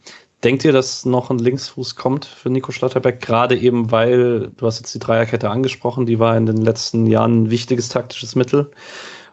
[0.45, 3.21] Denkt ihr, dass noch ein Linksfuß kommt für Nico Schlotterbeck?
[3.23, 7.45] Gerade eben, weil, du hast jetzt die Dreierkette angesprochen, die war in den letzten Jahren
[7.45, 8.71] ein wichtiges taktisches Mittel.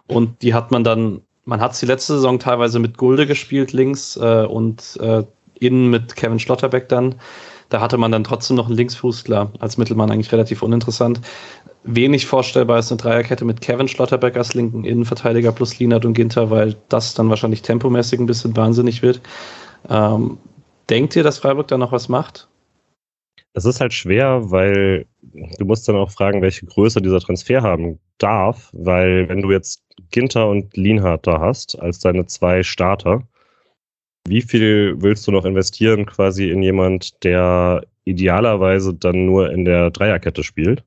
[0.07, 4.15] Und die hat man dann, man hat sie letzte Saison teilweise mit Gulde gespielt, links,
[4.15, 5.23] äh, und äh,
[5.59, 7.15] innen mit Kevin Schlotterbeck dann.
[7.67, 11.19] Da hatte man dann trotzdem noch einen Linksfuß, klar, als Mittelmann eigentlich relativ uninteressant.
[11.83, 16.49] Wenig vorstellbar ist eine Dreierkette mit Kevin Schlotterbeck als linken Innenverteidiger plus Linard und Ginter,
[16.51, 19.19] weil das dann wahrscheinlich tempomäßig ein bisschen wahnsinnig wird.
[19.89, 20.37] Ähm,
[20.91, 22.49] Denkt ihr, dass Freiburg da noch was macht?
[23.53, 27.97] Es ist halt schwer, weil du musst dann auch fragen, welche Größe dieser Transfer haben
[28.17, 33.25] darf, weil wenn du jetzt Ginter und Lienhardt da hast, als deine zwei Starter,
[34.27, 39.91] wie viel willst du noch investieren quasi in jemand, der idealerweise dann nur in der
[39.91, 40.83] Dreierkette spielt?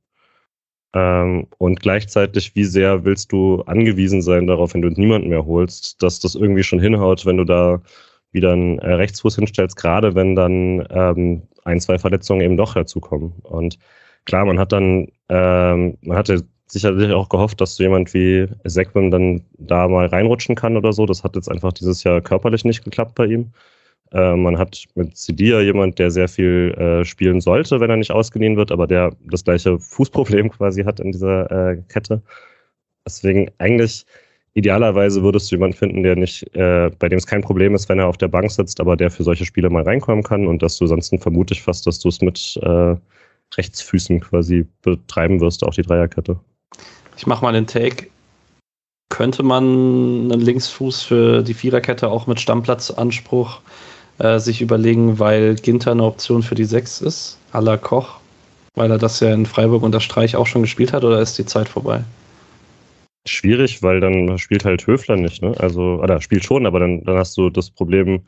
[0.95, 6.03] Ähm, und gleichzeitig, wie sehr willst du angewiesen sein darauf, wenn du niemanden mehr holst,
[6.03, 7.81] dass das irgendwie schon hinhaut, wenn du da
[8.35, 13.33] wieder einen äh, Rechtsfuß hinstellst, gerade wenn dann ähm, ein, zwei Verletzungen eben doch dazukommen.
[13.42, 13.79] Und
[14.27, 19.11] klar, man hat dann, ähm, man hatte sicherlich auch gehofft, dass so jemand wie Sekwim
[19.11, 21.07] dann da mal reinrutschen kann oder so.
[21.07, 23.53] Das hat jetzt einfach dieses Jahr körperlich nicht geklappt bei ihm.
[24.12, 28.11] Äh, man hat mit Sidia jemand, der sehr viel äh, spielen sollte, wenn er nicht
[28.12, 32.23] ausgeliehen wird, aber der das gleiche Fußproblem quasi hat in dieser äh, Kette.
[33.07, 34.07] Deswegen eigentlich
[34.55, 37.99] idealerweise würdest du jemanden finden, der nicht, äh, bei dem es kein Problem ist, wenn
[37.99, 40.79] er auf der Bank sitzt, aber der für solche Spiele mal reinkommen kann und dass
[40.79, 42.97] du sonst vermute ich fast, dass du es mit äh,
[43.57, 46.38] Rechtsfüßen quasi betreiben wirst, auch die Dreierkette.
[47.17, 48.09] Ich mache mal den Take.
[49.11, 53.61] Könnte man einen Linksfuß für die Viererkette auch mit Stammplatzanspruch
[54.19, 58.21] äh, sich überlegen, weil Ginter eine Option für die Sechs ist, à la Koch,
[58.75, 61.47] weil er das ja in Freiburg unter Streich auch schon gespielt hat, oder ist die
[61.47, 62.03] Zeit vorbei?
[63.27, 65.55] Schwierig, weil dann spielt halt Höfler nicht, ne?
[65.59, 68.23] Also, oder spielt schon, aber dann, dann hast du das Problem,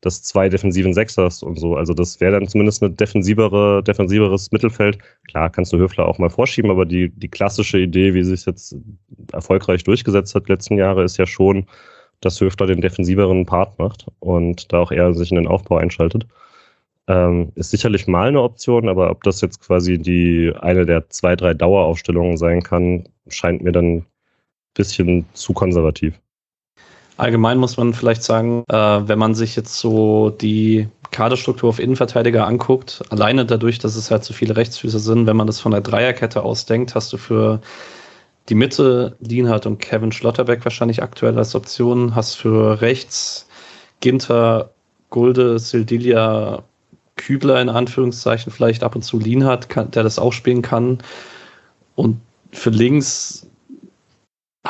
[0.00, 1.76] dass zwei defensiven Sechsers und so.
[1.76, 4.98] Also das wäre dann zumindest eine defensivere, defensiveres Mittelfeld.
[5.28, 8.76] Klar, kannst du Höfler auch mal vorschieben, aber die, die klassische Idee, wie sich jetzt
[9.32, 11.66] erfolgreich durchgesetzt hat letzten Jahre, ist ja schon,
[12.20, 16.26] dass Höfler den defensiveren Part macht und da auch eher sich in den Aufbau einschaltet.
[17.08, 21.36] Ähm, ist sicherlich mal eine Option, aber ob das jetzt quasi die eine der zwei,
[21.36, 24.06] drei Daueraufstellungen sein kann, scheint mir dann
[24.78, 26.18] bisschen zu konservativ.
[27.18, 32.46] Allgemein muss man vielleicht sagen, äh, wenn man sich jetzt so die Kaderstruktur auf Innenverteidiger
[32.46, 35.80] anguckt, alleine dadurch, dass es halt so viele Rechtsfüße sind, wenn man das von der
[35.80, 37.60] Dreierkette ausdenkt, hast du für
[38.48, 43.48] die Mitte Lienhardt und Kevin Schlotterbeck wahrscheinlich aktuell als Option, hast für rechts
[44.00, 44.70] Ginter,
[45.10, 46.62] Gulde, Sildilia,
[47.16, 50.98] Kübler in Anführungszeichen, vielleicht ab und zu Lienhardt, der das auch spielen kann.
[51.96, 52.20] Und
[52.52, 53.47] für links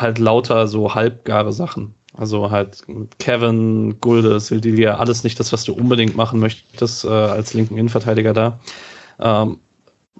[0.00, 1.94] halt lauter so halbgare Sachen.
[2.16, 2.82] Also halt
[3.18, 8.32] Kevin, Gulde, Sildilia, alles nicht das, was du unbedingt machen möchtest äh, als linken Innenverteidiger
[8.32, 8.58] da.
[9.20, 9.58] Ähm,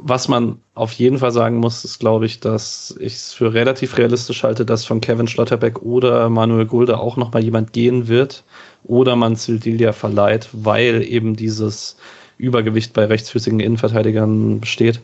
[0.01, 3.99] was man auf jeden Fall sagen muss, ist, glaube ich, dass ich es für relativ
[3.99, 8.45] realistisch halte, dass von Kevin Schlotterbeck oder Manuel Gulde auch nochmal jemand gehen wird
[8.85, 11.97] oder man Sildilia verleiht, weil eben dieses
[12.37, 15.01] Übergewicht bei rechtsfüßigen Innenverteidigern besteht.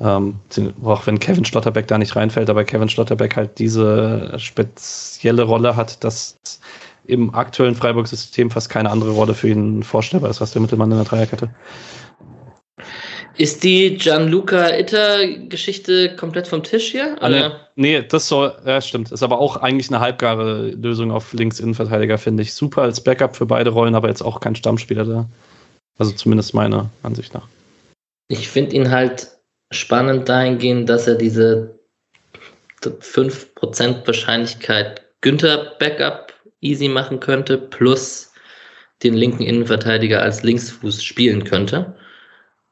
[0.00, 0.36] Ähm,
[0.82, 6.02] auch wenn Kevin Schlotterbeck da nicht reinfällt, aber Kevin Schlotterbeck halt diese spezielle Rolle hat,
[6.02, 6.38] dass
[7.06, 10.96] im aktuellen Freiburg-System fast keine andere Rolle für ihn vorstellbar ist, als der Mittelmann in
[10.96, 11.50] der Dreierkette.
[13.36, 17.16] Ist die Gianluca Itter-Geschichte komplett vom Tisch hier?
[17.20, 19.12] Ah, nee, nee, das soll, ja, stimmt.
[19.12, 22.54] Ist aber auch eigentlich eine halbgare Lösung auf Links-Innenverteidiger, finde ich.
[22.54, 25.28] Super als Backup für beide Rollen, aber jetzt auch kein Stammspieler da.
[25.98, 27.46] Also zumindest meiner Ansicht nach.
[28.28, 29.39] Ich finde ihn halt
[29.70, 31.78] spannend dahingehend, dass er diese
[32.82, 38.32] 5% Wahrscheinlichkeit Günther Backup easy machen könnte, plus
[39.02, 41.96] den linken Innenverteidiger als Linksfuß spielen könnte.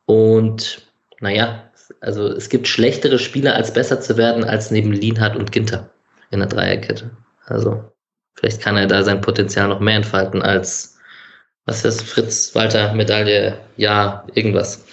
[0.06, 0.86] Und
[1.20, 5.90] naja, also es gibt schlechtere Spieler, als besser zu werden, als neben Lienhardt und Ginter
[6.30, 7.10] in der Dreierkette.
[7.46, 7.92] Also
[8.34, 10.98] vielleicht kann er da sein Potenzial noch mehr entfalten als,
[11.64, 14.84] was ist Fritz Walter Medaille, ja, irgendwas.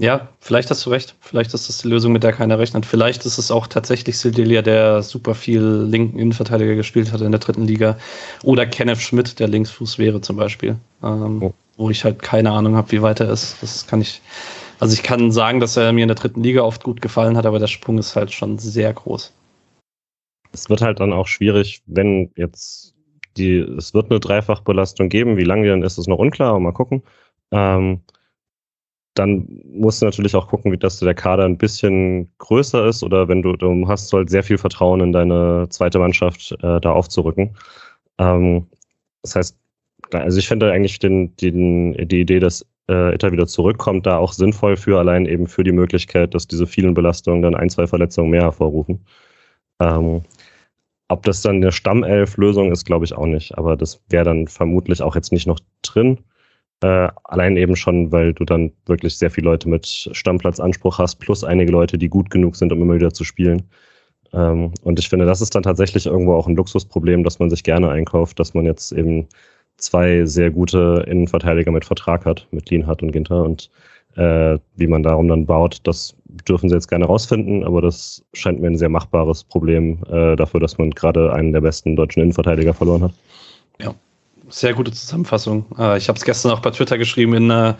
[0.00, 1.16] Ja, vielleicht hast du recht.
[1.20, 2.86] Vielleicht ist das die Lösung, mit der keiner rechnet.
[2.86, 7.40] Vielleicht ist es auch tatsächlich Sildelia, der super viel linken Innenverteidiger gespielt hat in der
[7.40, 7.98] dritten Liga.
[8.44, 10.76] Oder Kenneth Schmidt, der Linksfuß wäre zum Beispiel.
[11.02, 11.52] Ähm, oh.
[11.76, 13.56] Wo ich halt keine Ahnung habe, wie weit er ist.
[13.60, 14.22] Das kann ich.
[14.78, 17.46] Also ich kann sagen, dass er mir in der dritten Liga oft gut gefallen hat,
[17.46, 19.32] aber der Sprung ist halt schon sehr groß.
[20.52, 22.94] Es wird halt dann auch schwierig, wenn jetzt
[23.36, 25.36] die, es wird eine Dreifachbelastung geben.
[25.36, 27.02] Wie lange dann ist, ist noch unklar, aber mal gucken.
[27.50, 28.02] Ähm,
[29.18, 33.42] dann musst du natürlich auch gucken, dass der Kader ein bisschen größer ist oder wenn
[33.42, 37.56] du, du hast halt sehr viel Vertrauen in deine zweite Mannschaft äh, da aufzurücken.
[38.18, 38.66] Ähm,
[39.22, 39.58] das heißt,
[40.12, 44.32] also ich finde eigentlich den, den, die Idee, dass äh, Itter wieder zurückkommt, da auch
[44.32, 48.30] sinnvoll für, allein eben für die Möglichkeit, dass diese vielen Belastungen dann ein, zwei Verletzungen
[48.30, 49.04] mehr hervorrufen.
[49.80, 50.22] Ähm,
[51.08, 53.56] ob das dann eine Stammelf-Lösung ist, glaube ich auch nicht.
[53.56, 56.18] Aber das wäre dann vermutlich auch jetzt nicht noch drin.
[56.80, 61.42] Äh, allein eben schon, weil du dann wirklich sehr viele Leute mit Stammplatzanspruch hast, plus
[61.42, 63.62] einige Leute, die gut genug sind, um immer wieder zu spielen.
[64.32, 67.64] Ähm, und ich finde, das ist dann tatsächlich irgendwo auch ein Luxusproblem, dass man sich
[67.64, 69.26] gerne einkauft, dass man jetzt eben
[69.76, 73.42] zwei sehr gute Innenverteidiger mit Vertrag hat, mit Lienhardt und Ginter.
[73.42, 73.70] Und
[74.16, 76.14] äh, wie man darum dann baut, das
[76.48, 80.60] dürfen sie jetzt gerne rausfinden, aber das scheint mir ein sehr machbares Problem äh, dafür,
[80.60, 83.12] dass man gerade einen der besten deutschen Innenverteidiger verloren hat.
[83.80, 83.94] Ja,
[84.50, 85.66] sehr gute Zusammenfassung.
[85.78, 87.76] Äh, ich habe es gestern auch bei Twitter geschrieben, in einer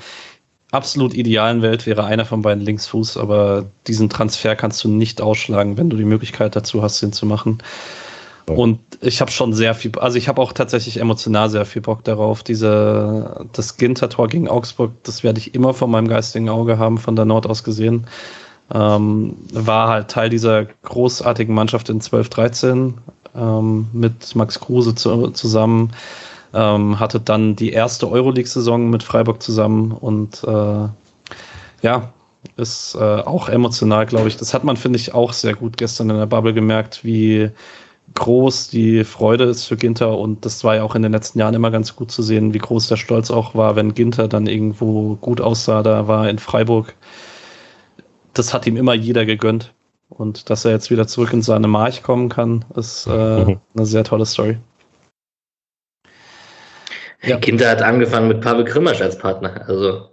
[0.71, 5.79] absolut idealen Welt wäre einer von beiden Linksfuß, aber diesen Transfer kannst du nicht ausschlagen,
[5.79, 7.59] wenn du die Möglichkeit dazu hast, ihn zu machen.
[8.49, 12.05] Und ich habe schon sehr viel, also ich habe auch tatsächlich emotional sehr viel Bock
[12.05, 12.43] darauf.
[12.43, 17.17] Diese, das Ginter-Tor gegen Augsburg, das werde ich immer vor meinem geistigen Auge haben, von
[17.17, 18.07] der Nord aus gesehen.
[18.73, 22.95] Ähm, war halt Teil dieser großartigen Mannschaft in 12-13
[23.35, 25.91] ähm, mit Max Kruse zu, zusammen.
[26.55, 30.89] Ähm, hatte dann die erste Euroleague-Saison mit Freiburg zusammen und äh,
[31.83, 32.13] ja,
[32.57, 34.37] ist äh, auch emotional, glaube ich.
[34.37, 37.51] Das hat man, finde ich, auch sehr gut gestern in der Bubble gemerkt, wie
[38.15, 41.55] groß die Freude ist für Ginter und das war ja auch in den letzten Jahren
[41.55, 45.17] immer ganz gut zu sehen, wie groß der Stolz auch war, wenn Ginter dann irgendwo
[45.17, 46.95] gut aussah, da war in Freiburg.
[48.33, 49.75] Das hat ihm immer jeder gegönnt.
[50.09, 53.11] Und dass er jetzt wieder zurück in seine March kommen kann, ist äh,
[53.75, 54.57] eine sehr tolle Story.
[57.23, 57.37] Ja.
[57.39, 59.65] Ginter hat angefangen mit Pavel Grimmasch als Partner.
[59.67, 60.09] Also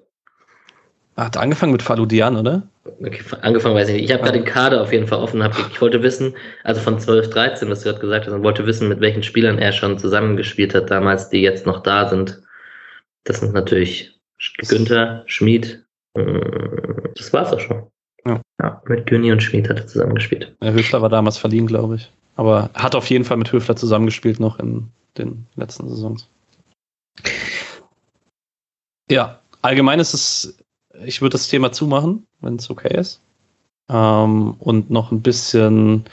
[1.18, 2.64] hat angefangen mit Faludian, oder?
[2.84, 4.06] Okay, angefangen weiß ich nicht.
[4.06, 5.42] Ich habe gerade den Kader auf jeden Fall offen.
[5.42, 8.66] Hab, ich wollte wissen, also von 12, 13, was du gerade gesagt hast, und wollte
[8.66, 12.42] wissen, mit welchen Spielern er schon zusammengespielt hat damals, die jetzt noch da sind.
[13.24, 14.20] Das sind natürlich
[14.68, 15.86] Günther, Schmid.
[16.16, 16.42] Äh,
[17.16, 17.88] das war's auch schon.
[18.26, 18.42] Ja.
[18.62, 20.54] ja mit Günni und Schmid hat er zusammengespielt.
[20.62, 22.12] Ja, Höfler war damals verliehen, glaube ich.
[22.36, 26.28] Aber hat auf jeden Fall mit Höfler zusammengespielt noch in den letzten Saisons.
[29.10, 30.58] Ja, allgemein ist es
[31.04, 33.22] ich würde das Thema zumachen, wenn es okay ist.
[33.90, 36.06] Ähm, und noch ein bisschen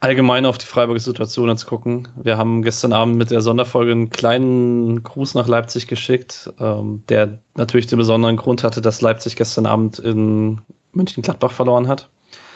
[0.00, 2.08] allgemein auf die Freiburger Situation jetzt gucken.
[2.16, 7.38] Wir haben gestern Abend mit der Sonderfolge einen kleinen Gruß nach Leipzig geschickt, ähm, der
[7.56, 10.60] natürlich den besonderen Grund hatte, dass Leipzig gestern Abend in
[10.92, 12.08] München-Gladbach verloren hat.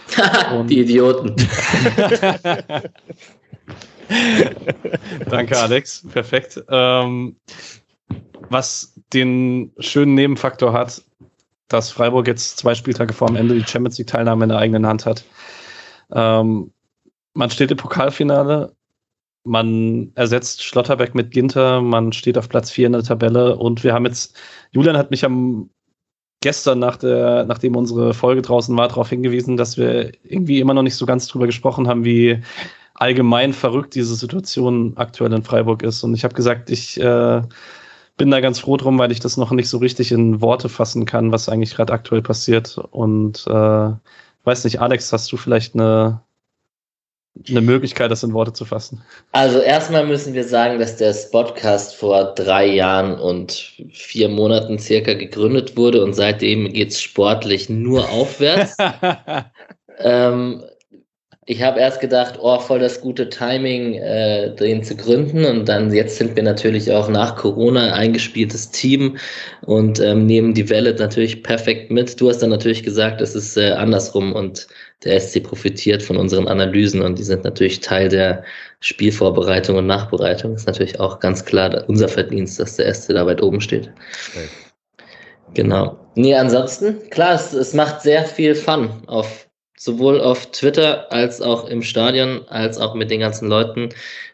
[0.68, 1.35] die Idioten.
[5.31, 6.07] Danke, Alex.
[6.12, 6.62] Perfekt.
[6.68, 7.37] Ähm,
[8.48, 11.03] was den schönen Nebenfaktor hat,
[11.68, 14.87] dass Freiburg jetzt zwei Spieltage vor dem Ende die Champions League Teilnahme in der eigenen
[14.87, 15.25] Hand hat.
[16.12, 16.72] Ähm,
[17.35, 18.75] man steht im Pokalfinale,
[19.44, 23.94] man ersetzt Schlotterbeck mit Ginter, man steht auf Platz 4 in der Tabelle und wir
[23.94, 24.37] haben jetzt,
[24.70, 25.70] Julian hat mich am
[26.42, 30.83] gestern, nach der, nachdem unsere Folge draußen war, darauf hingewiesen, dass wir irgendwie immer noch
[30.83, 32.42] nicht so ganz drüber gesprochen haben, wie
[32.94, 36.02] allgemein verrückt diese Situation aktuell in Freiburg ist.
[36.02, 37.42] Und ich habe gesagt, ich äh,
[38.16, 41.07] bin da ganz froh drum, weil ich das noch nicht so richtig in Worte fassen
[41.07, 42.78] kann, was eigentlich gerade aktuell passiert.
[42.90, 43.90] Und äh,
[44.44, 46.20] weiß nicht, Alex, hast du vielleicht eine,
[47.48, 49.02] eine Möglichkeit, das in Worte zu fassen?
[49.33, 55.14] Also erstmal müssen wir sagen, dass der Spotcast vor drei Jahren und vier Monaten circa
[55.14, 58.76] gegründet wurde und seitdem geht es sportlich nur aufwärts.
[59.98, 60.62] ähm,
[61.44, 65.44] ich habe erst gedacht, oh, voll das gute Timing, äh, den zu gründen.
[65.44, 69.16] Und dann jetzt sind wir natürlich auch nach Corona eingespieltes Team
[69.62, 72.20] und ähm, nehmen die Welle natürlich perfekt mit.
[72.20, 74.68] Du hast dann natürlich gesagt, es ist äh, andersrum und
[75.02, 78.44] der SC profitiert von unseren Analysen und die sind natürlich Teil der
[78.78, 80.55] Spielvorbereitung und Nachbereitung.
[80.55, 83.90] Ist natürlich auch ganz klar unser Verdienst, dass der SC da weit oben steht.
[84.31, 84.46] Okay.
[85.55, 85.98] Genau.
[86.14, 89.48] Nee, ansonsten, klar, es, es macht sehr viel Fun auf
[89.85, 93.88] sowohl auf Twitter als auch im Stadion, als auch mit den ganzen Leuten,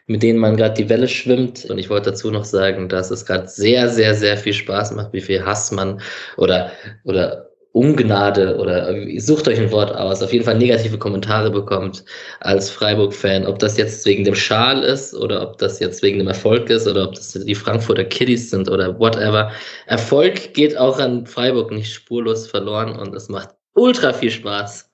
[0.05, 1.65] mit denen man gerade die Welle schwimmt.
[1.65, 5.13] Und ich wollte dazu noch sagen, dass es gerade sehr, sehr, sehr viel Spaß macht,
[5.13, 6.01] wie viel Hass man
[6.37, 6.71] oder,
[7.03, 12.03] oder Ungnade oder sucht euch ein Wort aus, auf jeden Fall negative Kommentare bekommt
[12.39, 16.27] als Freiburg-Fan, ob das jetzt wegen dem Schal ist oder ob das jetzt wegen dem
[16.27, 19.51] Erfolg ist oder ob das die Frankfurter Kiddies sind oder whatever.
[19.85, 24.88] Erfolg geht auch an Freiburg nicht spurlos verloren und es macht ultra viel Spaß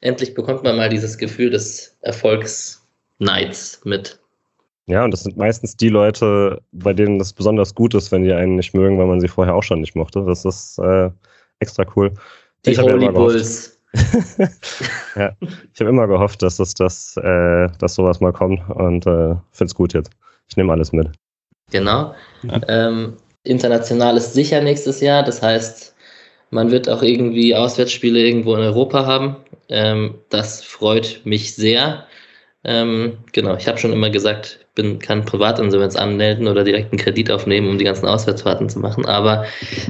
[0.00, 4.18] endlich bekommt man mal dieses Gefühl des Erfolgsneids mit.
[4.86, 8.32] Ja, und das sind meistens die Leute, bei denen das besonders gut ist, wenn die
[8.32, 10.24] einen nicht mögen, weil man sie vorher auch schon nicht mochte.
[10.26, 11.10] Das ist äh,
[11.60, 12.12] extra cool.
[12.66, 13.78] Die ich Holy ja Bulls.
[15.16, 19.34] ja, ich habe immer gehofft, dass das, das, äh, dass sowas mal kommt und äh,
[19.52, 20.10] finde es gut jetzt.
[20.48, 21.08] Ich nehme alles mit.
[21.70, 22.14] Genau.
[22.42, 22.60] Ja.
[22.68, 25.22] Ähm, international ist sicher nächstes Jahr.
[25.22, 25.89] Das heißt,
[26.50, 29.36] man wird auch irgendwie Auswärtsspiele irgendwo in Europa haben.
[29.68, 32.06] Ähm, das freut mich sehr.
[32.64, 37.30] Ähm, genau, ich habe schon immer gesagt, bin, kann Privatinsolvenz anmelden oder direkt einen Kredit
[37.30, 39.06] aufnehmen, um die ganzen Auswärtsfahrten zu machen.
[39.06, 39.46] Aber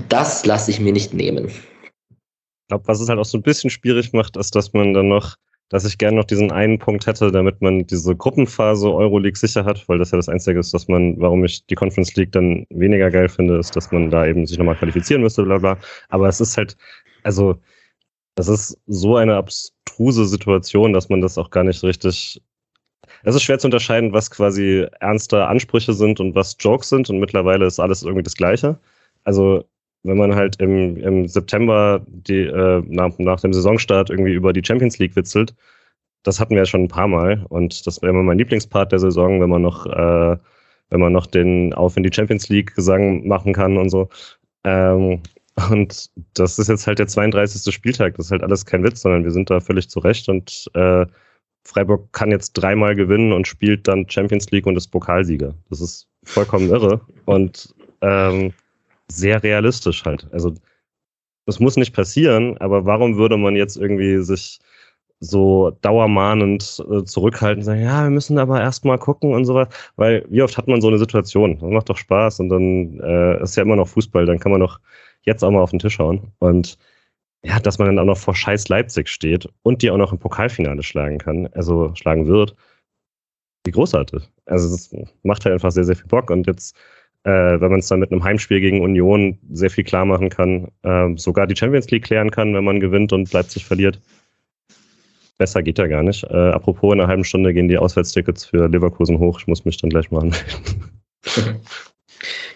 [0.09, 1.47] das lasse ich mir nicht nehmen.
[1.49, 5.09] Ich glaube, was es halt auch so ein bisschen schwierig macht, ist, dass man dann
[5.09, 5.37] noch
[5.71, 9.89] dass ich gerne noch diesen einen Punkt hätte, damit man diese Gruppenphase Euroleague sicher hat,
[9.89, 13.11] weil das ja das Einzige ist, dass man, warum ich die Conference League dann weniger
[13.11, 15.79] geil finde, ist, dass man da eben sich nochmal qualifizieren müsste, bla bla.
[16.09, 16.77] Aber es ist halt,
[17.23, 17.57] also,
[18.35, 22.43] das ist so eine abstruse Situation, dass man das auch gar nicht richtig.
[23.23, 27.21] Es ist schwer zu unterscheiden, was quasi ernste Ansprüche sind und was Jokes sind und
[27.21, 28.79] mittlerweile ist alles irgendwie das Gleiche.
[29.25, 29.65] Also
[30.03, 34.63] wenn man halt im, im September die, äh, nach, nach dem Saisonstart irgendwie über die
[34.65, 35.55] Champions League witzelt,
[36.23, 38.99] das hatten wir ja schon ein paar Mal und das wäre immer mein Lieblingspart der
[38.99, 40.37] Saison, wenn man noch, äh,
[40.91, 44.09] wenn man noch den Auf in die Champions League Gesang machen kann und so.
[44.65, 45.23] Ähm,
[45.71, 47.73] und das ist jetzt halt der 32.
[47.73, 48.17] Spieltag.
[48.17, 51.07] Das ist halt alles kein Witz, sondern wir sind da völlig zurecht und äh,
[51.65, 55.55] Freiburg kann jetzt dreimal gewinnen und spielt dann Champions League und ist Pokalsieger.
[55.69, 57.01] Das ist vollkommen irre.
[57.27, 58.53] Und ähm,
[59.13, 60.27] sehr realistisch halt.
[60.33, 60.55] Also
[61.47, 64.61] das muss nicht passieren, aber warum würde man jetzt irgendwie sich
[65.21, 70.43] so dauermahnend äh, zurückhalten, sagen, ja, wir müssen aber erstmal gucken und sowas, weil wie
[70.43, 71.59] oft hat man so eine Situation?
[71.59, 74.61] Das macht doch Spaß und dann äh, ist ja immer noch Fußball, dann kann man
[74.63, 74.81] doch
[75.23, 76.79] jetzt auch mal auf den Tisch hauen und
[77.43, 80.19] ja, dass man dann auch noch vor Scheiß Leipzig steht und die auch noch im
[80.19, 82.55] Pokalfinale schlagen kann, also schlagen wird,
[83.65, 84.23] wie großartig.
[84.47, 86.77] Also das macht halt einfach sehr, sehr viel Bock und jetzt
[87.25, 90.69] äh, wenn man es dann mit einem Heimspiel gegen Union sehr viel klar machen kann,
[90.83, 94.01] äh, sogar die Champions League klären kann, wenn man gewinnt und Leipzig verliert.
[95.39, 96.25] Besser geht ja gar nicht.
[96.25, 99.41] Äh, apropos, in einer halben Stunde gehen die Auswärtstickets für Leverkusen hoch.
[99.41, 100.47] Ich muss mich dann gleich mal anmelden.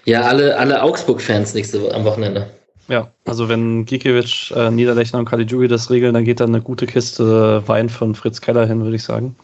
[0.07, 2.51] Ja, alle, alle Augsburg-Fans nächste am Wochenende.
[2.89, 6.87] Ja, also wenn Gikiewicz, äh, Niederlechner und Caligiuri das regeln, dann geht da eine gute
[6.87, 9.37] Kiste Wein von Fritz Keller hin, würde ich sagen.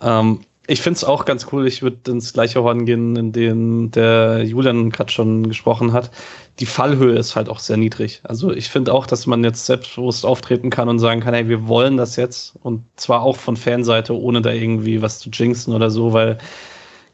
[0.00, 1.66] Ähm, ich finde es auch ganz cool.
[1.66, 6.12] Ich würde ins gleiche Horn gehen, in dem der Julian gerade schon gesprochen hat.
[6.60, 8.20] Die Fallhöhe ist halt auch sehr niedrig.
[8.22, 11.66] Also ich finde auch, dass man jetzt selbstbewusst auftreten kann und sagen kann, hey, wir
[11.66, 12.54] wollen das jetzt.
[12.62, 16.38] Und zwar auch von Fanseite, ohne da irgendwie was zu jinxen oder so, weil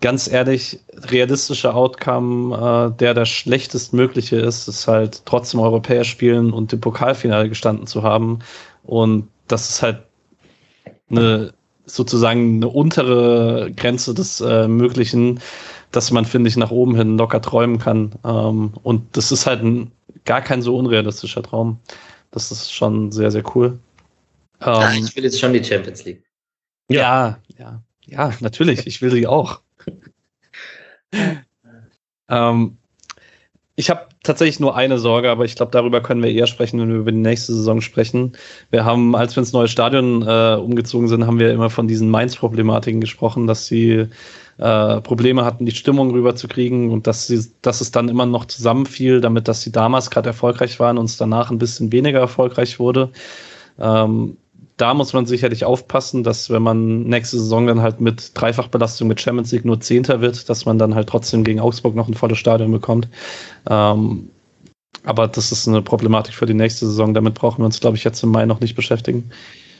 [0.02, 6.74] ganz ehrlich, realistischer Outcome, äh, der der schlechtestmögliche ist, ist halt trotzdem europäisch spielen und
[6.74, 8.40] im Pokalfinale gestanden zu haben.
[8.84, 10.02] Und das ist halt
[11.08, 11.54] eine
[11.86, 15.40] sozusagen eine untere Grenze des äh, Möglichen,
[15.92, 18.14] dass man, finde ich, nach oben hin locker träumen kann.
[18.24, 19.92] Ähm, und das ist halt ein,
[20.24, 21.78] gar kein so unrealistischer Traum.
[22.32, 23.78] Das ist schon sehr, sehr cool.
[24.60, 26.24] Ähm, Ach, ich will jetzt schon die Champions League.
[26.90, 28.86] Ja, ja, ja, natürlich.
[28.86, 29.60] Ich will sie auch.
[32.28, 32.78] ähm,
[33.76, 36.88] ich habe tatsächlich nur eine Sorge, aber ich glaube, darüber können wir eher sprechen, wenn
[36.88, 38.32] wir über die nächste Saison sprechen.
[38.70, 42.10] Wir haben, als wir ins neue Stadion äh, umgezogen sind, haben wir immer von diesen
[42.10, 44.08] Mainz-Problematiken gesprochen, dass sie
[44.56, 49.20] äh, Probleme hatten, die Stimmung rüberzukriegen und dass, sie, dass es dann immer noch zusammenfiel,
[49.20, 53.10] damit dass sie damals gerade erfolgreich waren und es danach ein bisschen weniger erfolgreich wurde.
[53.78, 54.38] Ähm,
[54.76, 59.20] da muss man sicherlich aufpassen, dass wenn man nächste Saison dann halt mit Dreifachbelastung mit
[59.20, 62.38] Champions League nur Zehnter wird, dass man dann halt trotzdem gegen Augsburg noch ein volles
[62.38, 63.08] Stadion bekommt.
[63.68, 64.30] Ähm,
[65.04, 67.14] aber das ist eine Problematik für die nächste Saison.
[67.14, 69.30] Damit brauchen wir uns, glaube ich, jetzt im Mai noch nicht beschäftigen.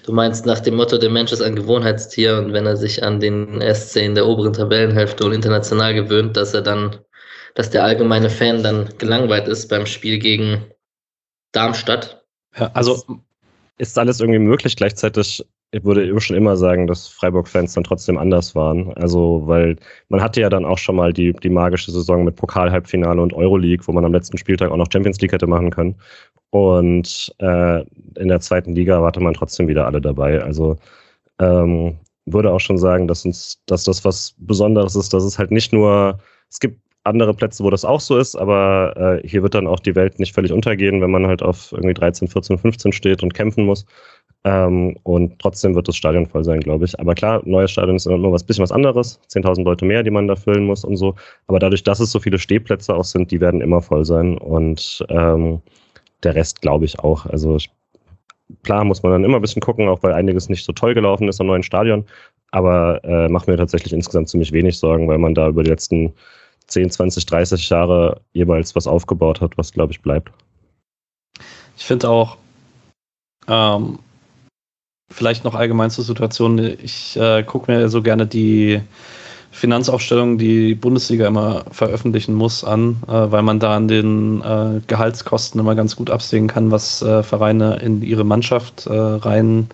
[0.05, 3.19] Du meinst nach dem Motto, der Mensch ist ein Gewohnheitstier und wenn er sich an
[3.19, 6.97] den SC in der oberen Tabellenhälfte und international gewöhnt, dass er dann,
[7.55, 10.65] dass der allgemeine Fan dann gelangweilt ist beim Spiel gegen
[11.51, 12.25] Darmstadt.
[12.57, 13.03] Ja, also
[13.79, 14.77] ist alles irgendwie möglich.
[14.77, 18.93] Gleichzeitig ich würde schon immer sagen, dass Freiburg-Fans dann trotzdem anders waren.
[18.95, 19.77] Also, weil
[20.09, 23.87] man hatte ja dann auch schon mal die, die magische Saison mit Pokal-Halbfinale und Euroleague,
[23.87, 25.97] wo man am letzten Spieltag auch noch Champions League hätte machen können.
[26.51, 27.81] Und äh,
[28.19, 30.43] in der zweiten Liga hatte man trotzdem wieder alle dabei.
[30.43, 30.77] Also
[31.41, 35.51] ähm, würde auch schon sagen, dass uns, dass das was Besonderes ist, dass es halt
[35.51, 39.55] nicht nur, es gibt andere Plätze, wo das auch so ist, aber äh, hier wird
[39.55, 42.93] dann auch die Welt nicht völlig untergehen, wenn man halt auf irgendwie 13, 14, 15
[42.93, 43.87] steht und kämpfen muss.
[44.47, 46.99] Ähm, und trotzdem wird das Stadion voll sein, glaube ich.
[47.01, 49.21] Aber klar, neues Stadion ist immer was bisschen was anderes.
[49.29, 51.17] 10.000 Leute mehr, die man da füllen muss und so.
[51.49, 54.39] Aber dadurch, dass es so viele Stehplätze auch sind, die werden immer voll sein.
[54.39, 55.61] Und ähm,
[56.23, 57.27] der Rest glaube ich auch.
[57.27, 57.71] Also ich,
[58.63, 61.29] klar muss man dann immer ein bisschen gucken, auch weil einiges nicht so toll gelaufen
[61.29, 62.05] ist am neuen Stadion.
[62.53, 66.13] Aber äh, macht mir tatsächlich insgesamt ziemlich wenig Sorgen, weil man da über die letzten
[66.69, 70.31] 10, 20, 30 Jahre jeweils was aufgebaut hat, was, glaube ich, bleibt.
[71.77, 72.37] Ich finde auch,
[73.49, 73.99] ähm,
[75.11, 78.81] vielleicht noch allgemein zur Situation, ich äh, gucke mir so gerne die
[79.53, 85.61] Finanzaufstellung, die Bundesliga immer veröffentlichen muss, an, äh, weil man da an den äh, Gehaltskosten
[85.61, 89.69] immer ganz gut absehen kann, was äh, Vereine in ihre Mannschaft äh, rein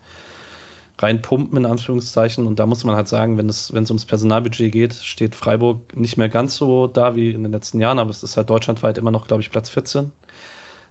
[1.03, 2.46] reinpumpen, in Anführungszeichen.
[2.46, 5.96] Und da muss man halt sagen, wenn es, wenn es ums Personalbudget geht, steht Freiburg
[5.96, 8.98] nicht mehr ganz so da wie in den letzten Jahren, aber es ist halt deutschlandweit
[8.98, 10.12] immer noch, glaube ich, Platz 14.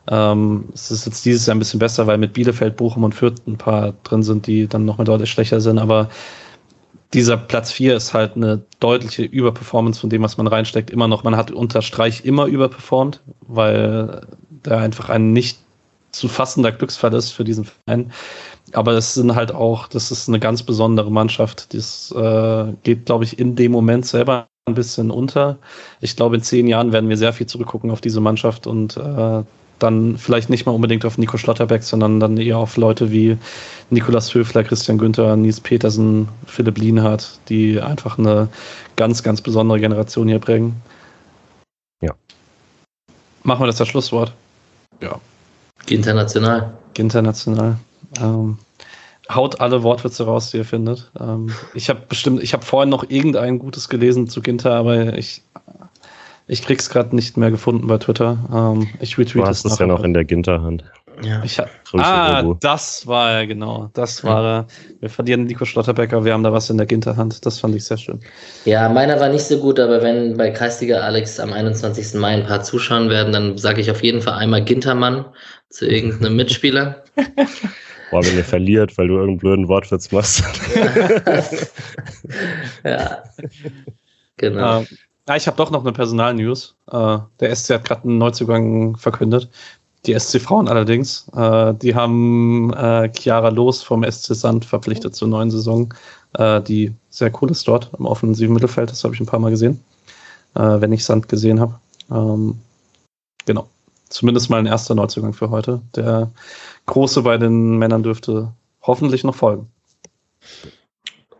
[0.09, 3.41] Ähm, es ist jetzt dieses Jahr ein bisschen besser, weil mit Bielefeld, Bochum und Fürth
[3.47, 6.09] ein paar drin sind, die dann nochmal deutlich schwächer sind, aber
[7.13, 10.89] dieser Platz 4 ist halt eine deutliche Überperformance von dem, was man reinsteckt.
[10.89, 14.25] Immer noch, man hat unter Streich immer überperformt, weil
[14.63, 15.59] da einfach ein nicht
[16.11, 18.11] zu fassender Glücksfall ist für diesen Verein.
[18.73, 21.73] Aber es sind halt auch, das ist eine ganz besondere Mannschaft.
[21.73, 25.57] Das äh, geht, glaube ich, in dem Moment selber ein bisschen unter.
[25.99, 29.43] Ich glaube, in zehn Jahren werden wir sehr viel zurückgucken auf diese Mannschaft und äh,
[29.79, 33.37] dann vielleicht nicht mal unbedingt auf Nico Schlotterbeck, sondern dann eher auf Leute wie
[33.89, 38.47] Nikolas Höfler, Christian Günther, Nies Petersen, Philipp Lienhardt, die einfach eine
[38.95, 40.75] ganz, ganz besondere Generation hier bringen.
[42.01, 42.13] Ja.
[43.43, 44.33] Machen wir das das Schlusswort.
[45.01, 45.19] Ja.
[45.87, 46.71] International.
[46.95, 47.77] International.
[48.19, 48.57] Ähm,
[49.29, 51.11] haut alle Wortwitze raus, die ihr findet.
[51.19, 55.41] Ähm, ich habe bestimmt, ich habe vorhin noch irgendein Gutes gelesen zu Ginter, aber ich,
[56.47, 58.37] ich krieg's gerade nicht mehr gefunden bei Twitter.
[58.53, 60.83] Ähm, ich retweet du hast es ja noch in der Ginterhand.
[61.23, 61.43] Ja.
[61.43, 61.59] Ich,
[61.93, 63.91] ah, das war er, genau.
[63.93, 64.67] Das war er.
[65.01, 67.45] Wir verlieren Nico Schlotterbecker, wir haben da was in der Ginterhand.
[67.45, 68.21] Das fand ich sehr schön.
[68.65, 72.15] Ja, meiner war nicht so gut, aber wenn bei Kreisliga Alex am 21.
[72.15, 75.25] Mai ein paar zuschauen werden, dann sage ich auf jeden Fall einmal Gintermann
[75.69, 77.03] zu irgendeinem Mitspieler.
[78.11, 80.43] Boah, wenn ihr verliert, weil du irgendeinen blöden Wortwitz machst.
[82.83, 83.23] ja.
[84.37, 84.81] Genau.
[84.81, 84.85] Äh,
[85.27, 86.75] ja, ich habe doch noch eine Personalnews.
[86.91, 89.49] Äh, der SC hat gerade einen Neuzugang verkündet.
[90.05, 91.27] Die SC Frauen allerdings.
[91.35, 95.93] Äh, die haben äh, Chiara Los vom SC Sand verpflichtet zur neuen Saison,
[96.33, 98.89] äh, die sehr cool ist dort im offensiven Mittelfeld.
[98.89, 99.79] Das habe ich ein paar Mal gesehen,
[100.55, 101.79] äh, wenn ich Sand gesehen habe.
[102.11, 102.59] Ähm,
[103.45, 103.69] genau.
[104.09, 105.81] Zumindest mal ein erster Neuzugang für heute.
[105.95, 106.29] Der
[106.91, 109.71] große bei den Männern dürfte hoffentlich noch folgen.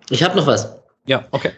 [0.09, 0.75] Ich habe noch was.
[1.05, 1.51] Ja, okay.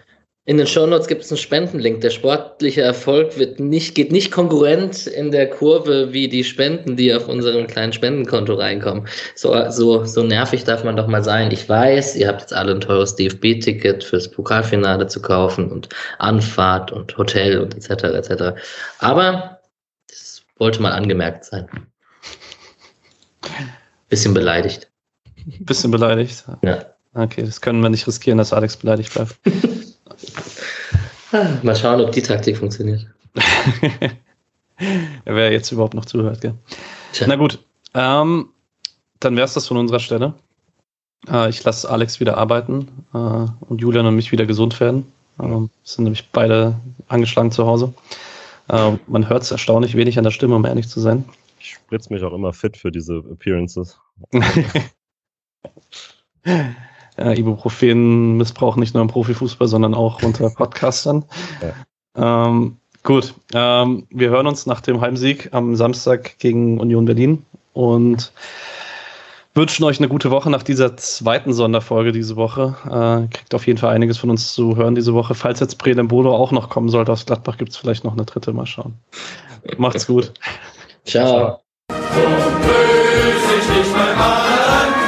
[0.46, 2.02] In den Shownotes gibt es einen Spendenlink.
[2.02, 7.14] Der sportliche Erfolg wird nicht, geht nicht konkurrent in der Kurve wie die Spenden, die
[7.14, 9.08] auf unserem kleinen Spendenkonto reinkommen.
[9.36, 11.52] So, so, so nervig darf man doch mal sein.
[11.52, 15.88] Ich weiß, ihr habt jetzt alle ein teures DFB-Ticket fürs Pokalfinale zu kaufen und
[16.20, 18.04] Anfahrt und Hotel und etc.
[18.04, 18.60] etc.
[19.00, 19.60] Aber
[20.10, 21.70] das wollte mal angemerkt sein.
[24.14, 24.92] Bisschen beleidigt.
[25.62, 26.46] Bisschen beleidigt?
[26.62, 26.86] Ja.
[27.16, 29.40] Okay, das können wir nicht riskieren, dass Alex beleidigt bleibt.
[31.64, 33.08] Mal schauen, ob die Taktik funktioniert.
[35.26, 36.54] Wer jetzt überhaupt noch zuhört, gell?
[37.12, 37.26] Tja.
[37.28, 37.58] Na gut,
[37.96, 38.50] ähm,
[39.20, 40.36] dann wäre es das von unserer Stelle.
[41.28, 45.12] Äh, ich lasse Alex wieder arbeiten äh, und Julian und mich wieder gesund werden.
[45.40, 46.76] Äh, sind nämlich beide
[47.08, 47.96] angeschlagen zu Hause.
[48.70, 51.26] Äh, man hört es erstaunlich wenig an der Stimme, um ehrlich zu sein.
[51.60, 53.98] Ich spritze mich auch immer fit für diese Appearances.
[57.18, 61.26] ja, Ibuprofen missbrauch nicht nur im Profifußball, sondern auch unter Podcastern.
[62.16, 62.48] Ja.
[62.48, 68.32] Ähm, gut, ähm, wir hören uns nach dem Heimsieg am Samstag gegen Union Berlin und
[69.56, 72.76] wünschen euch eine gute Woche nach dieser zweiten Sonderfolge diese Woche.
[72.86, 75.36] Äh, kriegt auf jeden Fall einiges von uns zu hören diese Woche.
[75.36, 78.54] Falls jetzt Bodo auch noch kommen sollte aus Gladbach, gibt es vielleicht noch eine dritte.
[78.54, 78.96] Mal schauen.
[79.78, 80.34] Macht's gut.
[81.06, 81.60] Ciao.
[81.90, 85.03] So böse ich nicht mein Mann.